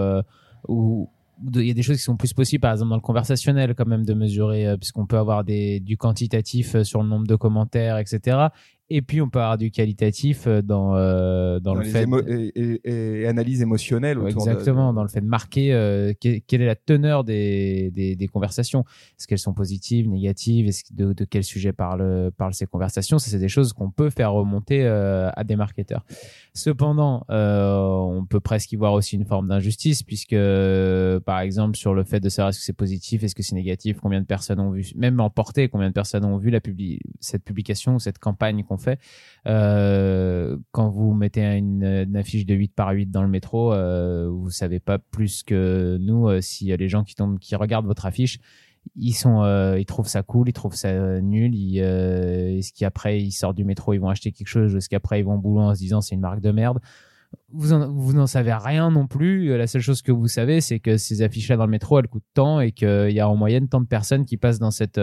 ou, 0.69 1.09
il 1.55 1.67
y 1.67 1.71
a 1.71 1.75
des 1.75 1.83
choses 1.83 1.97
qui 1.97 2.03
sont 2.03 2.19
plus 2.19 2.35
possibles, 2.35 2.61
par 2.61 2.73
exemple 2.73 2.91
dans 2.91 2.97
le 2.97 3.01
conversationnel, 3.01 3.75
quand 3.75 3.87
même, 3.87 4.05
de 4.05 4.13
mesurer, 4.13 4.77
puisqu'on 4.79 5.07
peut 5.07 5.17
avoir 5.17 5.43
du 5.45 5.97
quantitatif 5.97 6.83
sur 6.83 7.03
le 7.03 7.09
nombre 7.09 7.27
de 7.27 7.35
commentaires, 7.35 7.97
etc. 7.97 8.49
Et 8.93 9.03
puis 9.03 9.21
on 9.21 9.29
peut 9.31 9.39
avoir 9.41 9.57
du 9.57 9.71
qualitatif 9.71 10.47
euh, 10.47 10.63
dans, 10.63 10.97
euh, 10.97 11.61
dans, 11.61 11.75
le 11.75 11.85
fait. 11.85 12.07
et, 12.27 12.53
et- 12.85 13.21
et 13.23 13.27
analyse 13.27 13.63
émotionnelle 13.63 14.19
Ouais, 14.19 14.31
autour 14.31 14.45
de- 14.45 14.51
Exactement, 14.51 14.93
dans 14.93 15.03
le 15.03 15.09
fait 15.09 15.21
de 15.21 15.27
marquer 15.27 15.73
euh, 15.73 16.13
que- 16.21 16.39
quelle 16.41 16.61
est 16.63 16.67
la 16.67 16.75
teneur 16.75 17.23
des, 17.25 17.91
des, 17.93 18.17
des 18.17 18.27
conversations. 18.29 18.81
Est-ce 19.17 19.29
qu'elles 19.29 19.39
sont 19.39 19.55
positives, 19.55 20.09
négatives? 20.09 20.67
Est-ce 20.67 20.93
de, 20.93 21.13
de 21.13 21.25
quel 21.25 21.45
sujet 21.45 21.73
parlent, 21.73 22.31
parlent 22.37 22.55
ces 22.55 22.67
conversations? 22.67 23.19
Ça, 23.21 23.31
c'est 23.31 23.39
des 23.39 23.49
choses 23.49 23.73
qu'on 23.73 23.91
peut 23.91 24.11
faire 24.11 24.33
remonter 24.33 24.85
euh, 24.85 25.31
à 25.37 25.45
des 25.45 25.57
marketeurs. 25.57 26.05
Cependant, 26.55 27.25
on 27.29 28.27
peut 28.29 28.41
presque 28.41 28.73
y 28.73 28.77
voir 28.77 28.93
aussi 28.95 29.17
une 29.17 29.25
forme 29.25 29.49
d'injustice, 29.49 30.03
puisque, 30.03 30.35
par 31.25 31.41
exemple, 31.41 31.77
sur 31.77 31.95
le 31.95 32.03
fait 32.05 32.21
de 32.21 32.29
savoir 32.29 32.51
est-ce 32.51 32.59
que 32.59 32.65
c'est 32.65 32.73
positif, 32.73 33.23
est-ce 33.23 33.35
que 33.35 33.43
c'est 33.43 33.55
négatif, 33.55 33.99
combien 34.01 34.21
de 34.21 34.27
personnes 34.27 34.61
ont 34.61 34.71
vu, 34.71 34.85
même 34.97 35.21
en 35.21 35.31
portée, 35.31 35.69
combien 35.69 35.89
de 35.89 35.93
personnes 35.95 36.25
ont 36.25 36.37
vu 36.39 36.51
la 36.51 36.61
publi 36.61 36.99
cette 37.21 37.45
publication, 37.45 37.99
cette 37.99 38.19
campagne 38.19 38.65
qu'on 38.65 38.79
fait. 38.81 38.99
Euh, 39.47 40.57
quand 40.73 40.89
vous 40.89 41.15
mettez 41.15 41.43
une, 41.57 42.17
affiche 42.17 42.47
de 42.47 42.55
8 42.55 42.75
par 42.75 42.91
8 42.91 43.07
dans 43.11 43.23
le 43.23 43.29
métro, 43.29 43.73
euh, 43.73 44.29
vous 44.31 44.51
savez 44.51 44.81
pas 44.81 44.99
plus 44.99 45.43
que 45.43 45.97
nous 46.01 46.29
euh, 46.29 46.41
si 46.41 46.77
les 46.77 46.89
gens 46.89 47.05
qui 47.05 47.55
regardent 47.57 47.87
votre 47.87 48.07
affiche, 48.07 48.39
ils 48.97 49.13
sont, 49.13 49.43
euh, 49.43 49.79
ils 49.79 49.87
trouvent 49.87 50.09
ça 50.09 50.23
cool, 50.23 50.49
ils 50.49 50.53
trouvent 50.53 50.75
ça 50.75 51.21
nul. 51.21 51.55
Est-ce 51.55 52.73
qu'après 52.73 53.21
ils 53.21 53.33
sortent 53.33 53.57
du 53.57 53.65
métro, 53.65 53.93
ils 53.93 53.99
vont 53.99 54.09
acheter 54.09 54.33
quelque 54.33 54.49
chose, 54.49 54.75
est-ce 54.75 54.89
qu'après 54.89 55.21
ils 55.21 55.25
vont 55.25 55.35
au 55.35 55.39
boulot 55.39 55.61
en 55.61 55.75
se 55.75 55.81
disant 55.81 56.01
c'est 56.01 56.15
une 56.15 56.21
marque 56.21 56.41
de 56.41 56.51
merde? 56.51 56.81
Vous 57.53 57.73
en- 57.73 57.89
vous 57.93 58.13
n'en 58.13 58.27
savez 58.27 58.53
rien 58.53 58.91
non 58.91 59.07
plus. 59.07 59.57
La 59.57 59.69
seule 59.69 59.83
chose 59.83 60.03
que 60.03 60.11
vous 60.11 60.27
savez, 60.27 60.61
c'est 60.61 60.81
que 60.81 60.97
ces 60.97 61.23
affiches-là 61.23 61.57
dans 61.57 61.67
le 61.67 61.71
métro, 61.71 61.99
elles 62.01 62.09
coûtent 62.09 62.25
tant 62.35 62.61
et 62.61 62.73
qu'il 62.73 63.13
y 63.13 63.21
a 63.21 63.29
en 63.29 63.37
moyenne 63.37 63.69
tant 63.69 63.81
de 63.81 63.87
personnes 63.87 64.25
qui 64.25 64.37
passent 64.37 64.59
dans 64.59 64.73
cette 64.73 64.99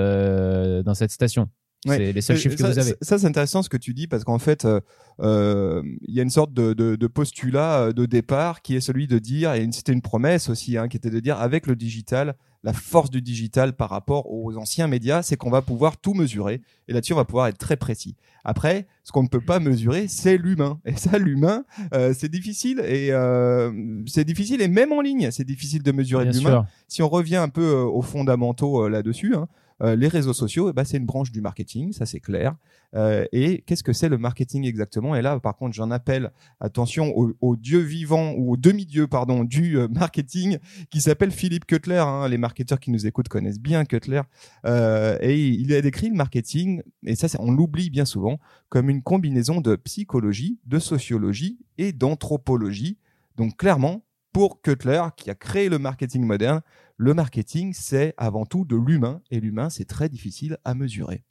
station. 1.12 1.50
Ouais. 1.88 1.98
C'est 1.98 2.14
les 2.14 2.22
seuls 2.22 2.36
Euh, 2.36 2.40
chiffres 2.40 2.56
que 2.56 2.62
ça, 2.62 2.70
vous 2.72 2.80
avez. 2.80 2.94
ça- 3.02 3.18
c'est 3.20 3.26
intéressant 3.28 3.64
ce 3.64 3.70
que 3.70 3.78
tu 3.78 3.94
dis 3.94 4.08
parce 4.08 4.24
qu'en 4.24 4.40
fait, 4.40 4.66
euh, 4.66 4.80
euh, 5.22 5.82
il 6.08 6.14
y 6.14 6.20
a 6.20 6.24
une 6.24 6.30
sorte 6.30 6.54
de, 6.54 6.74
de, 6.74 6.96
de 6.96 7.08
postulat 7.08 7.92
de 7.94 8.06
départ 8.06 8.62
qui 8.62 8.76
est 8.76 8.82
celui 8.82 9.08
de 9.08 9.20
dire, 9.20 9.54
et 9.54 9.68
c'était 9.72 9.94
une 9.94 10.02
promesse 10.02 10.50
aussi, 10.50 10.78
hein, 10.78 10.88
qui 10.88 10.98
était 10.98 11.10
de 11.10 11.20
dire 11.20 11.40
avec 11.40 11.68
le 11.68 11.76
digital, 11.76 12.36
la 12.64 12.74
force 12.74 13.10
du 13.10 13.22
digital 13.22 13.74
par 13.74 13.90
rapport 13.90 14.32
aux 14.32 14.58
anciens 14.58 14.88
médias, 14.88 15.22
c'est 15.22 15.38
qu'on 15.38 15.50
va 15.52 15.62
pouvoir 15.62 15.98
tout 15.98 16.14
mesurer. 16.14 16.62
Et 16.88 16.94
là-dessus, 16.94 17.14
on 17.14 17.18
va 17.18 17.24
pouvoir 17.26 17.48
être 17.48 17.58
très 17.58 17.78
précis. 17.78 18.16
Après, 18.44 18.88
ce 19.04 19.12
qu'on 19.12 19.24
ne 19.24 19.28
peut 19.28 19.42
pas 19.42 19.60
mesurer, 19.60 20.08
c'est 20.08 20.38
l'humain. 20.38 20.80
Et 20.86 20.96
ça, 20.96 21.18
l'humain, 21.18 21.66
euh, 21.94 22.14
c'est 22.18 22.30
difficile. 22.30 22.80
Et 22.86 23.12
euh, 23.12 23.72
c'est 24.08 24.24
difficile, 24.26 24.62
et 24.62 24.68
même 24.68 24.92
en 24.92 25.02
ligne, 25.02 25.30
c'est 25.32 25.44
difficile 25.46 25.84
de 25.84 25.92
mesurer 25.92 26.26
l'humain 26.40 26.52
si 26.88 27.02
on 27.04 27.10
revient 27.10 27.36
un 27.38 27.50
peu 27.50 27.72
aux 27.74 28.02
fondamentaux 28.02 28.86
euh, 28.86 28.90
là-dessus, 28.90 29.36
hein, 29.36 29.48
euh, 29.82 29.96
les 29.96 30.08
réseaux 30.08 30.34
sociaux, 30.34 30.70
eh 30.70 30.74
ben, 30.74 30.84
c'est 30.84 30.98
une 30.98 31.06
branche 31.06 31.32
du 31.32 31.42
marketing, 31.42 31.94
ça 31.94 32.06
c'est 32.06 32.20
clair. 32.20 32.56
Euh, 32.96 33.26
et 33.32 33.62
qu'est-ce 33.62 33.84
que 33.84 33.94
c'est 33.94 34.10
le 34.10 34.18
marketing 34.18 34.66
exactement? 34.66 35.16
Et 35.16 35.22
là, 35.22 35.40
par 35.40 35.56
contre, 35.56 35.76
j'en 35.76 35.92
appelle 35.92 36.32
attention 36.60 37.12
au, 37.16 37.34
au 37.42 37.56
dieu 37.56 37.80
vivant 37.80 38.34
ou 38.34 38.54
au 38.54 38.58
demi-dieu, 38.58 39.08
pardon, 39.08 39.44
du 39.44 39.78
euh, 39.78 39.88
marketing 39.88 40.58
qui 40.90 41.02
s'appelle 41.02 41.32
Philippe 41.32 41.66
Cutler. 41.66 41.98
hein. 41.98 42.28
Les 42.28 42.38
marketeurs 42.38 42.80
qui 42.80 42.92
nous 42.92 43.06
écoutent 43.06 43.28
connaissent 43.28 43.60
bien 43.60 43.86
Cutler. 43.86 44.22
Euh, 44.66 45.18
et 45.22 45.38
il 45.38 45.74
a 45.74 45.82
décrit 45.82 46.10
le 46.10 46.16
marketing, 46.16 46.82
et 47.06 47.16
ça, 47.16 47.28
on 47.40 47.52
l'oublie 47.52 47.90
bien 47.90 48.06
souvent, 48.06 48.40
comme 48.70 48.90
une 48.90 49.04
combinaison 49.04 49.62
de 49.62 49.76
psychologie, 49.76 50.60
de 50.66 50.80
sociologie 50.80 51.60
et 51.78 51.92
d'anthropologie. 51.92 52.98
Donc 53.36 53.58
clairement, 53.58 54.04
pour 54.38 54.62
Cutler, 54.62 55.02
qui 55.16 55.32
a 55.32 55.34
créé 55.34 55.68
le 55.68 55.80
marketing 55.80 56.24
moderne, 56.24 56.62
le 56.98 57.16
marketing, 57.16 57.74
c'est 57.74 58.14
avant 58.18 58.46
tout 58.46 58.66
de 58.66 58.76
l'humain, 58.76 59.20
et 59.32 59.40
l'humain, 59.40 59.72
c'est 59.72 59.86
très 59.86 60.10
difficile 60.10 60.58
à 60.64 60.76
mesurer. 60.76 61.24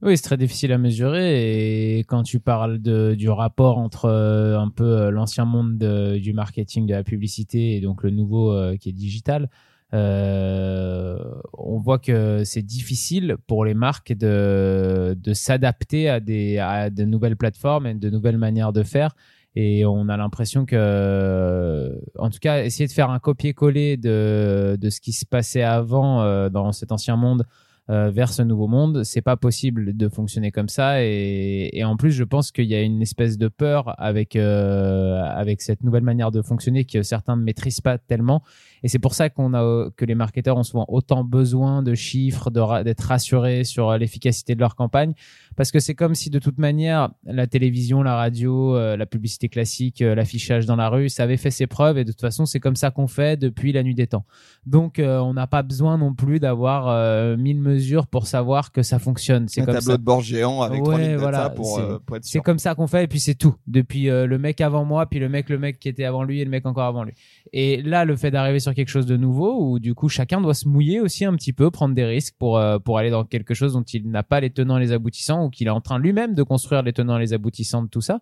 Oui, 0.00 0.16
c'est 0.16 0.22
très 0.22 0.38
difficile 0.38 0.72
à 0.72 0.78
mesurer. 0.78 1.98
Et 1.98 1.98
quand 2.04 2.22
tu 2.22 2.40
parles 2.40 2.78
du 2.78 3.28
rapport 3.28 3.76
entre 3.76 4.06
euh, 4.06 4.58
un 4.58 4.70
peu 4.70 4.84
euh, 4.84 5.10
l'ancien 5.10 5.44
monde 5.44 5.76
de- 5.76 6.16
du 6.16 6.32
marketing, 6.32 6.86
de 6.86 6.94
la 6.94 7.04
publicité 7.04 7.76
et 7.76 7.82
donc 7.82 8.02
le 8.02 8.08
nouveau 8.08 8.52
euh, 8.52 8.78
qui 8.78 8.88
est 8.88 8.92
digital, 8.92 9.50
on 9.92 11.78
voit 11.78 11.98
que 11.98 12.42
c'est 12.44 12.62
difficile 12.62 13.36
pour 13.46 13.66
les 13.66 13.74
marques 13.74 14.14
de, 14.14 15.14
de 15.16 15.32
s'adapter 15.34 16.08
à, 16.08 16.20
à 16.68 16.88
de 16.90 17.04
nouvelles 17.04 17.36
plateformes 17.36 17.86
et 17.86 17.94
de 17.94 18.08
nouvelles 18.08 18.38
manières 18.38 18.72
de 18.72 18.82
faire. 18.82 19.14
Et 19.56 19.84
on 19.84 20.08
a 20.08 20.16
l'impression 20.16 20.66
que, 20.66 22.00
en 22.18 22.30
tout 22.30 22.40
cas, 22.40 22.64
essayer 22.64 22.88
de 22.88 22.92
faire 22.92 23.10
un 23.10 23.20
copier-coller 23.20 23.96
de, 23.96 24.76
de 24.80 24.90
ce 24.90 25.00
qui 25.00 25.12
se 25.12 25.24
passait 25.24 25.62
avant 25.62 26.22
euh, 26.22 26.48
dans 26.48 26.72
cet 26.72 26.90
ancien 26.90 27.16
monde 27.16 27.44
euh, 27.90 28.10
vers 28.10 28.32
ce 28.32 28.40
nouveau 28.40 28.66
monde, 28.66 29.04
c'est 29.04 29.20
pas 29.20 29.36
possible 29.36 29.94
de 29.94 30.08
fonctionner 30.08 30.50
comme 30.50 30.70
ça. 30.70 31.04
Et, 31.04 31.68
et 31.72 31.84
en 31.84 31.96
plus, 31.96 32.12
je 32.12 32.24
pense 32.24 32.50
qu'il 32.50 32.64
y 32.64 32.74
a 32.74 32.80
une 32.80 33.02
espèce 33.02 33.36
de 33.36 33.48
peur 33.48 33.94
avec 33.98 34.36
euh, 34.36 35.22
avec 35.22 35.60
cette 35.60 35.82
nouvelle 35.82 36.02
manière 36.02 36.30
de 36.30 36.40
fonctionner 36.40 36.86
que 36.86 37.02
certains 37.02 37.36
ne 37.36 37.42
maîtrisent 37.42 37.82
pas 37.82 37.98
tellement. 37.98 38.42
Et 38.84 38.88
c'est 38.88 39.00
pour 39.00 39.14
ça 39.14 39.30
qu'on 39.30 39.54
a 39.54 39.88
que 39.96 40.04
les 40.04 40.14
marketeurs 40.14 40.56
ont 40.56 40.62
souvent 40.62 40.84
autant 40.88 41.24
besoin 41.24 41.82
de 41.82 41.94
chiffres, 41.94 42.50
de 42.50 42.82
d'être 42.84 43.00
rassurés 43.00 43.64
sur 43.64 43.96
l'efficacité 43.98 44.54
de 44.54 44.60
leur 44.60 44.76
campagne, 44.76 45.14
parce 45.56 45.72
que 45.72 45.80
c'est 45.80 45.94
comme 45.94 46.14
si 46.14 46.30
de 46.30 46.38
toute 46.38 46.58
manière 46.58 47.08
la 47.24 47.46
télévision, 47.48 48.02
la 48.02 48.14
radio, 48.14 48.76
euh, 48.76 48.96
la 48.96 49.06
publicité 49.06 49.48
classique, 49.48 50.02
euh, 50.02 50.14
l'affichage 50.14 50.66
dans 50.66 50.76
la 50.76 50.88
rue, 50.90 51.08
ça 51.08 51.22
avait 51.24 51.36
fait 51.38 51.50
ses 51.50 51.66
preuves. 51.66 51.96
Et 51.98 52.04
de 52.04 52.12
toute 52.12 52.20
façon, 52.20 52.44
c'est 52.46 52.60
comme 52.60 52.76
ça 52.76 52.90
qu'on 52.90 53.06
fait 53.06 53.38
depuis 53.40 53.72
la 53.72 53.82
nuit 53.82 53.94
des 53.94 54.06
temps. 54.06 54.24
Donc, 54.66 54.98
euh, 54.98 55.18
on 55.18 55.32
n'a 55.34 55.46
pas 55.46 55.62
besoin 55.62 55.96
non 55.98 56.12
plus 56.14 56.38
d'avoir 56.38 56.88
euh, 56.88 57.36
mille 57.38 57.60
mesures 57.60 58.06
pour 58.06 58.26
savoir 58.26 58.70
que 58.70 58.82
ça 58.82 58.98
fonctionne. 58.98 59.48
C'est 59.48 59.62
Un 59.62 59.64
comme 59.64 59.74
tableau 59.76 59.92
ça. 59.92 59.96
de 59.96 60.02
bord 60.02 60.20
géant 60.20 60.60
avec 60.62 60.80
Ouais, 60.82 60.94
3000 60.94 61.06
data 61.12 61.18
voilà, 61.22 61.50
pour, 61.50 61.76
c'est- 61.76 61.80
euh, 61.82 61.98
pour 62.04 62.16
être 62.16 62.24
C'est 62.24 62.30
sûr. 62.32 62.42
comme 62.42 62.58
ça 62.58 62.74
qu'on 62.74 62.86
fait 62.86 63.04
et 63.04 63.08
puis 63.08 63.20
c'est 63.20 63.34
tout. 63.34 63.54
Depuis 63.66 64.10
euh, 64.10 64.26
le 64.26 64.38
mec 64.38 64.60
avant 64.60 64.84
moi, 64.84 65.06
puis 65.06 65.20
le 65.20 65.30
mec, 65.30 65.48
le 65.48 65.58
mec 65.58 65.78
qui 65.78 65.88
était 65.88 66.04
avant 66.04 66.22
lui 66.22 66.40
et 66.40 66.44
le 66.44 66.50
mec 66.50 66.66
encore 66.66 66.84
avant 66.84 67.04
lui. 67.04 67.14
Et 67.54 67.80
là, 67.82 68.04
le 68.04 68.16
fait 68.16 68.30
d'arriver 68.30 68.58
sur 68.60 68.73
quelque 68.74 68.88
chose 68.88 69.06
de 69.06 69.16
nouveau 69.16 69.58
où 69.58 69.78
du 69.78 69.94
coup 69.94 70.08
chacun 70.08 70.40
doit 70.40 70.54
se 70.54 70.68
mouiller 70.68 71.00
aussi 71.00 71.24
un 71.24 71.34
petit 71.34 71.52
peu, 71.52 71.70
prendre 71.70 71.94
des 71.94 72.04
risques 72.04 72.34
pour 72.38 72.58
euh, 72.58 72.78
pour 72.78 72.98
aller 72.98 73.10
dans 73.10 73.24
quelque 73.24 73.54
chose 73.54 73.72
dont 73.72 73.82
il 73.82 74.10
n'a 74.10 74.22
pas 74.22 74.40
les 74.40 74.50
tenants 74.50 74.76
et 74.76 74.80
les 74.80 74.92
aboutissants 74.92 75.44
ou 75.44 75.50
qu'il 75.50 75.66
est 75.66 75.70
en 75.70 75.80
train 75.80 75.98
lui-même 75.98 76.34
de 76.34 76.42
construire 76.42 76.82
les 76.82 76.92
tenants 76.92 77.16
et 77.16 77.20
les 77.20 77.32
aboutissants 77.32 77.82
de 77.82 77.88
tout 77.88 78.00
ça. 78.00 78.20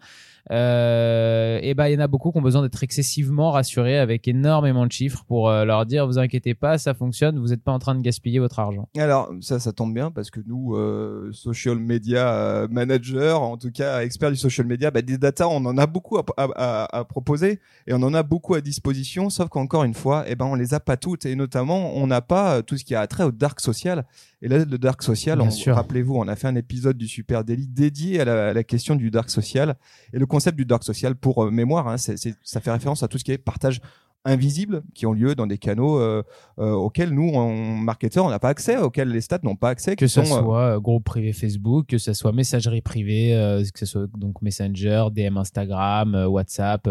Euh, 0.50 1.60
et 1.62 1.74
ben 1.74 1.86
il 1.86 1.94
y 1.94 1.96
en 1.96 2.00
a 2.00 2.08
beaucoup 2.08 2.32
qui 2.32 2.38
ont 2.38 2.42
besoin 2.42 2.62
d'être 2.62 2.82
excessivement 2.82 3.52
rassurés 3.52 3.98
avec 3.98 4.26
énormément 4.26 4.86
de 4.86 4.92
chiffres 4.92 5.24
pour 5.26 5.48
euh, 5.48 5.64
leur 5.64 5.86
dire 5.86 6.06
vous 6.06 6.18
inquiétez 6.18 6.54
pas, 6.54 6.78
ça 6.78 6.94
fonctionne, 6.94 7.38
vous 7.38 7.48
n'êtes 7.48 7.62
pas 7.62 7.72
en 7.72 7.78
train 7.78 7.94
de 7.94 8.00
gaspiller 8.00 8.40
votre 8.40 8.58
argent. 8.58 8.88
Alors 8.96 9.32
ça, 9.40 9.60
ça 9.60 9.72
tombe 9.72 9.94
bien 9.94 10.10
parce 10.10 10.30
que 10.30 10.40
nous, 10.44 10.74
euh, 10.74 11.30
social 11.32 11.78
media 11.78 12.66
manager, 12.70 13.40
en 13.40 13.56
tout 13.56 13.70
cas 13.70 14.00
experts 14.00 14.30
du 14.30 14.36
social 14.36 14.66
media, 14.66 14.90
bah, 14.90 15.02
des 15.02 15.18
data, 15.18 15.48
on 15.48 15.64
en 15.64 15.78
a 15.78 15.86
beaucoup 15.86 16.18
à, 16.18 17.04
proposer 17.08 17.60
et 17.86 17.92
on 17.92 18.02
en 18.02 18.14
a 18.14 18.22
beaucoup 18.22 18.54
à 18.54 18.60
disposition. 18.60 19.30
Sauf 19.30 19.48
qu'encore 19.48 19.84
une 19.84 19.94
fois, 19.94 20.24
eh 20.26 20.34
ben 20.34 20.41
on 20.44 20.54
les 20.54 20.74
a 20.74 20.80
pas 20.80 20.96
toutes 20.96 21.26
et 21.26 21.34
notamment 21.36 21.94
on 21.96 22.06
n'a 22.06 22.20
pas 22.20 22.56
euh, 22.58 22.62
tout 22.62 22.76
ce 22.76 22.84
qui 22.84 22.94
a 22.94 23.06
trait 23.06 23.24
au 23.24 23.32
dark 23.32 23.60
social. 23.60 24.04
Et 24.40 24.48
là, 24.48 24.58
le 24.58 24.78
dark 24.78 25.02
social, 25.02 25.38
on- 25.40 25.50
rappelez-vous, 25.72 26.14
on 26.16 26.28
a 26.28 26.36
fait 26.36 26.48
un 26.48 26.56
épisode 26.56 26.96
du 26.96 27.08
Super 27.08 27.44
Daily 27.44 27.66
dédié 27.68 28.20
à 28.20 28.24
la, 28.24 28.48
à 28.48 28.52
la 28.52 28.64
question 28.64 28.94
du 28.96 29.10
dark 29.10 29.30
social 29.30 29.76
et 30.12 30.18
le 30.18 30.26
concept 30.26 30.56
du 30.56 30.64
dark 30.64 30.84
social 30.84 31.14
pour 31.16 31.44
euh, 31.44 31.50
mémoire, 31.50 31.88
hein, 31.88 31.96
ça 31.98 32.60
fait 32.60 32.70
référence 32.72 33.02
à 33.02 33.08
tout 33.08 33.18
ce 33.18 33.24
qui 33.24 33.32
est 33.32 33.38
partage 33.38 33.80
invisible 34.24 34.82
qui 34.94 35.04
ont 35.06 35.12
lieu 35.12 35.34
dans 35.34 35.48
des 35.48 35.58
canaux 35.58 35.98
euh, 35.98 36.22
euh, 36.60 36.70
auxquels 36.70 37.10
nous, 37.10 37.30
en 37.34 37.52
marketeurs, 37.52 38.24
on 38.24 38.30
n'a 38.30 38.38
pas 38.38 38.50
accès, 38.50 38.76
auxquels 38.76 39.08
les 39.08 39.20
stats 39.20 39.40
n'ont 39.42 39.56
pas 39.56 39.70
accès. 39.70 39.96
que 39.96 40.06
ce 40.06 40.20
soit 40.38 40.62
euh, 40.76 40.80
groupe 40.80 41.02
privé 41.04 41.32
Facebook, 41.32 41.86
que 41.86 41.98
ce 41.98 42.12
soit 42.12 42.30
messagerie 42.30 42.82
privée, 42.82 43.32
que 43.72 43.78
ce 43.80 43.86
soit 43.86 44.06
donc 44.16 44.40
Messenger, 44.40 45.06
DM 45.12 45.36
Instagram, 45.38 46.14
WhatsApp. 46.28 46.88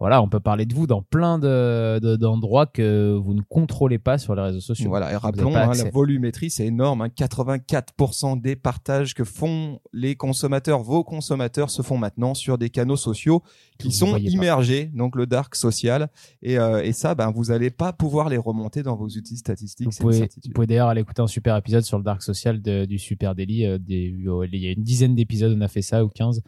Euh, 0.00 0.04
voilà, 0.04 0.22
on 0.22 0.28
peut 0.28 0.40
parler 0.40 0.64
de 0.66 0.74
vous 0.74 0.86
dans 0.86 1.02
plein 1.02 1.38
de- 1.38 1.98
de- 2.00 2.16
d'endroits 2.16 2.66
que 2.66 3.12
vous 3.22 3.34
ne 3.34 3.42
contrôlez 3.42 3.98
pas 3.98 4.16
sur 4.18 4.34
les 4.34 4.42
réseaux 4.42 4.60
sociaux. 4.60 4.88
Voilà, 4.88 5.12
et 5.12 5.16
rappelons, 5.16 5.54
hein, 5.54 5.72
la 5.84 5.90
volumétrie, 5.90 6.50
c'est 6.50 6.66
énorme. 6.66 7.02
hein, 7.02 7.08
84% 7.08 8.36
des 8.40 8.56
partages 8.56 9.14
que 9.14 9.24
font 9.24 9.80
les 9.92 10.14
consommateurs, 10.16 10.82
vos 10.82 11.04
consommateurs, 11.04 11.70
se 11.70 11.82
font 11.82 11.98
maintenant 11.98 12.34
sur 12.34 12.58
des 12.58 12.70
canaux 12.70 12.96
sociaux 12.96 13.42
qui 13.78 13.88
vous 13.88 13.92
sont 13.94 14.12
pas. 14.12 14.18
immergés, 14.18 14.86
donc 14.94 15.16
le 15.16 15.26
dark 15.26 15.54
social. 15.54 16.08
Et, 16.42 16.58
euh, 16.58 16.82
et 16.82 16.92
ça, 16.92 17.14
ben, 17.14 17.30
vous 17.30 17.44
n'allez 17.46 17.70
pas 17.70 17.92
pouvoir 17.92 18.28
les 18.28 18.38
remonter 18.38 18.82
dans 18.82 18.96
vos 18.96 19.06
outils 19.06 19.36
statistiques. 19.36 19.86
Vous 19.90 19.96
pouvez, 19.98 20.28
pouvez 20.54 20.66
d'ailleurs 20.66 20.88
aller 20.88 21.00
écouter 21.02 21.22
un 21.22 21.26
super 21.26 21.56
épisode 21.56 21.82
sur 21.84 21.98
le 21.98 22.04
Dark 22.04 22.22
Social 22.22 22.60
de- 22.62 22.84
du 22.84 22.98
Super 22.98 23.34
Daily. 23.34 23.66
euh, 23.66 23.78
des- 23.78 24.14
il 24.16 24.60
y 24.60 24.68
a 24.68 24.72
une 24.72 24.82
dizaine 24.82 25.14
d'épisodes, 25.14 25.54
on 25.56 25.60
a 25.60 25.68
fait 25.68 25.82
ça, 25.82 26.04
ou 26.04 26.08
15, 26.08 26.42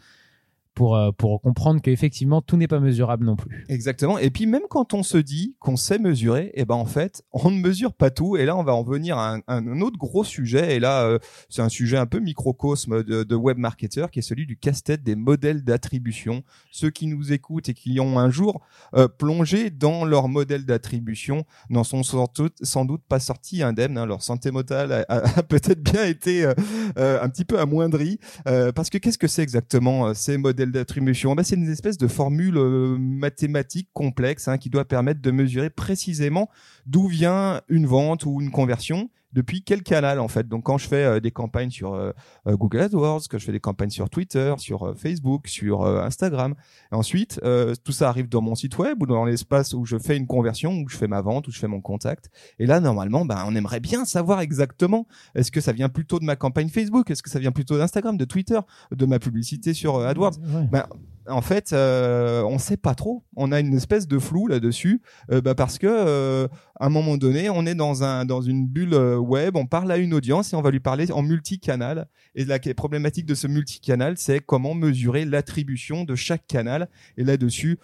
pour, 0.73 0.95
euh, 0.95 1.11
pour 1.11 1.41
comprendre 1.41 1.81
qu'effectivement, 1.81 2.41
tout 2.41 2.57
n'est 2.57 2.67
pas 2.67 2.79
mesurable 2.79 3.25
non 3.25 3.35
plus. 3.35 3.65
Exactement. 3.69 4.17
Et 4.17 4.29
puis 4.29 4.45
même 4.45 4.63
quand 4.69 4.93
on 4.93 5.03
se 5.03 5.17
dit 5.17 5.55
qu'on 5.59 5.75
sait 5.75 5.99
mesurer, 5.99 6.51
et 6.55 6.65
ben 6.65 6.75
en 6.75 6.85
fait, 6.85 7.23
on 7.31 7.51
ne 7.51 7.59
mesure 7.59 7.93
pas 7.93 8.09
tout. 8.09 8.37
Et 8.37 8.45
là, 8.45 8.55
on 8.55 8.63
va 8.63 8.73
en 8.73 8.83
venir 8.83 9.17
à 9.17 9.37
un, 9.47 9.81
autre 9.81 9.97
gros 9.97 10.23
sujet. 10.23 10.75
Et 10.75 10.79
là, 10.79 11.03
euh, 11.03 11.19
c'est 11.49 11.61
un 11.61 11.69
sujet 11.69 11.97
un 11.97 12.05
peu 12.05 12.19
microcosme 12.19 13.03
de, 13.03 13.23
de 13.23 13.35
web 13.35 13.57
marketer, 13.57 14.05
qui 14.11 14.19
est 14.19 14.23
celui 14.23 14.45
du 14.45 14.57
casse-tête 14.57 15.03
des 15.03 15.15
modèles 15.15 15.63
d'attribution. 15.63 16.43
Ceux 16.71 16.89
qui 16.89 17.07
nous 17.07 17.31
écoutent 17.31 17.69
et 17.69 17.73
qui 17.73 17.99
ont 17.99 18.17
un 18.17 18.29
jour 18.29 18.61
euh, 18.95 19.07
plongé 19.07 19.69
dans 19.69 20.05
leur 20.05 20.27
modèle 20.27 20.65
d'attribution 20.65 21.45
n'en 21.69 21.83
sont 21.83 22.03
sans 22.03 22.85
doute, 22.85 23.03
pas 23.07 23.19
sortis 23.19 23.61
indemnes. 23.63 23.97
hein. 23.97 24.05
Leur 24.05 24.23
santé 24.23 24.51
mentale 24.51 25.05
a, 25.07 25.43
peut-être 25.43 25.81
bien 25.81 26.05
été 26.05 26.45
un 26.45 27.29
petit 27.29 27.45
peu 27.45 27.59
amoindrie. 27.59 28.19
Parce 28.45 28.89
que 28.89 28.97
qu'est-ce 28.97 29.17
que 29.17 29.27
c'est 29.27 29.43
exactement 29.43 30.13
ces 30.13 30.37
modèles 30.37 30.62
d'attribution 30.71 31.35
ben, 31.35 31.43
C'est 31.43 31.55
une 31.55 31.69
espèce 31.69 31.97
de 31.97 32.07
formule 32.07 32.57
euh, 32.57 32.97
mathématique 32.97 33.89
complexe 33.93 34.47
hein, 34.47 34.57
qui 34.57 34.69
doit 34.69 34.85
permettre 34.85 35.21
de 35.21 35.31
mesurer 35.31 35.69
précisément 35.69 36.49
d'où 36.85 37.07
vient 37.07 37.61
une 37.69 37.85
vente 37.85 38.25
ou 38.25 38.41
une 38.41 38.51
conversion 38.51 39.09
depuis 39.33 39.63
quel 39.63 39.83
canal 39.83 40.19
en 40.19 40.27
fait? 40.27 40.47
Donc 40.47 40.63
quand 40.63 40.77
je 40.77 40.87
fais 40.87 41.03
euh, 41.03 41.19
des 41.19 41.31
campagnes 41.31 41.69
sur 41.69 41.93
euh, 41.93 42.11
euh, 42.47 42.55
Google 42.55 42.81
AdWords, 42.81 43.27
que 43.27 43.37
je 43.37 43.45
fais 43.45 43.51
des 43.51 43.59
campagnes 43.59 43.89
sur 43.89 44.09
Twitter, 44.09 44.53
sur 44.57 44.93
Facebook, 44.97 45.47
sur 45.47 45.85
Instagram, 45.85 46.55
et 46.91 46.95
ensuite 46.95 47.39
euh, 47.43 47.73
tout 47.83 47.91
ça 47.91 48.09
arrive 48.09 48.29
dans 48.29 48.41
mon 48.41 48.55
site 48.55 48.77
web 48.77 49.01
ou 49.01 49.05
dans 49.05 49.25
l'espace 49.25 49.73
où 49.73 49.85
je 49.85 49.97
fais 49.97 50.17
une 50.17 50.27
conversion, 50.27 50.71
où 50.71 50.87
je 50.87 50.97
fais 50.97 51.07
ma 51.07 51.21
vente, 51.21 51.47
où 51.47 51.51
je 51.51 51.59
fais 51.59 51.67
mon 51.67 51.81
contact. 51.81 52.29
Et 52.59 52.65
là 52.65 52.79
normalement, 52.79 53.25
ben 53.25 53.43
on 53.47 53.55
aimerait 53.55 53.79
bien 53.79 54.05
savoir 54.05 54.39
exactement 54.41 55.07
est-ce 55.35 55.51
que 55.51 55.61
ça 55.61 55.71
vient 55.71 55.89
plutôt 55.89 56.19
de 56.19 56.25
ma 56.25 56.35
campagne 56.35 56.69
Facebook, 56.69 57.09
est-ce 57.09 57.23
que 57.23 57.29
ça 57.29 57.39
vient 57.39 57.51
plutôt 57.51 57.77
d'Instagram, 57.77 58.17
de 58.17 58.25
Twitter, 58.25 58.59
de 58.91 59.05
ma 59.05 59.19
publicité 59.19 59.73
sur 59.73 59.99
AdWords? 59.99 60.37
Ouais. 60.39 60.67
Ben, 60.71 60.85
en 61.27 61.41
fait, 61.41 61.73
euh, 61.73 62.43
on 62.43 62.57
sait 62.57 62.77
pas 62.77 62.95
trop. 62.95 63.23
On 63.35 63.51
a 63.51 63.59
une 63.59 63.73
espèce 63.73 64.07
de 64.07 64.19
flou 64.19 64.47
là-dessus, 64.47 65.01
euh, 65.31 65.41
bah, 65.41 65.55
parce 65.55 65.77
que 65.77 65.87
euh, 65.87 66.47
à 66.79 66.87
un 66.87 66.89
moment 66.89 67.17
donné, 67.17 67.49
on 67.49 67.65
est 67.65 67.75
dans 67.75 68.03
un 68.03 68.25
dans 68.25 68.41
une 68.41 68.67
bulle 68.67 68.93
euh, 68.93 69.17
web, 69.17 69.55
on 69.55 69.65
parle 69.65 69.91
à 69.91 69.97
une 69.97 70.13
audience 70.13 70.53
et 70.53 70.55
on 70.55 70.61
va 70.61 70.71
lui 70.71 70.79
parler 70.79 71.11
en 71.11 71.21
multicanal. 71.21 72.07
Et 72.35 72.45
la 72.45 72.59
problématique 72.59 73.25
de 73.25 73.35
ce 73.35 73.47
multicanal, 73.47 74.15
c'est 74.17 74.39
comment 74.39 74.73
mesurer 74.73 75.25
l'attribution 75.25 76.03
de 76.03 76.15
chaque 76.15 76.47
canal. 76.47 76.89
Et 77.17 77.23
là-dessus, 77.23 77.79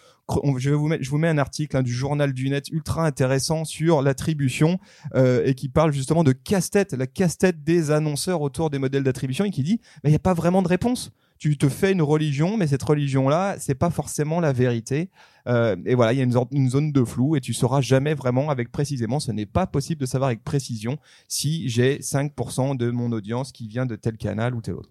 je 0.58 0.70
vous 0.72 0.88
mettre, 0.88 1.04
je 1.04 1.10
vous 1.10 1.18
mets 1.18 1.28
un 1.28 1.38
article 1.38 1.78
hein, 1.78 1.84
du 1.84 1.94
journal 1.94 2.34
du 2.34 2.50
net 2.50 2.70
ultra 2.70 3.06
intéressant 3.06 3.66
sur 3.66 4.02
l'attribution 4.02 4.80
euh, 5.16 5.44
et 5.46 5.56
qui 5.56 5.70
parle 5.70 5.92
justement 5.92 6.24
de 6.24 6.32
casse-tête, 6.32 6.94
la 6.94 7.08
casse-tête 7.08 7.64
des 7.64 7.92
annonceurs 7.92 8.42
autour 8.42 8.70
des 8.70 8.80
modèles 8.80 9.04
d'attribution 9.04 9.46
et 9.46 9.52
qui 9.52 9.64
dit, 9.64 9.80
il 10.04 10.10
n'y 10.10 10.16
a 10.16 10.20
pas 10.20 10.34
vraiment 10.34 10.62
de 10.62 10.68
réponse 10.68 11.12
tu 11.40 11.58
te 11.58 11.70
fais 11.70 11.94
une 11.94 12.02
religion, 12.02 12.58
mais 12.58 12.68
cette 12.68 12.84
religion-là, 12.84 13.56
c'est 13.60 13.74
pas 13.74 13.90
forcément 13.90 14.42
la 14.42 14.52
vérité. 14.52 15.10
Euh, 15.48 15.78
et 15.86 15.96
voilà, 15.96 16.12
il 16.12 16.18
y 16.18 16.22
a 16.22 16.26
une, 16.26 16.70
zone- 16.70 16.92
de 16.92 17.04
flou 17.06 17.38
et 17.38 17.42
tu 17.42 17.54
sauras 17.54 17.80
jamais 17.80 18.14
vraiment 18.14 18.50
avec 18.50 18.72
précisément. 18.72 19.22
Ce 19.22 19.32
n'est 19.32 19.46
pas 19.46 19.66
possible 19.66 20.02
de 20.02 20.06
savoir 20.06 20.28
avec 20.28 20.44
précision 20.44 20.98
si 21.30 21.70
j'ai 21.70 22.00
5% 22.00 22.76
de 22.76 22.92
mon 22.92 23.14
audience 23.14 23.54
qui 23.54 23.68
vient 23.70 23.86
de 23.86 23.96
tel 23.96 24.18
canal 24.18 24.54
ou 24.54 24.62
tel 24.62 24.76
autre. 24.76 24.90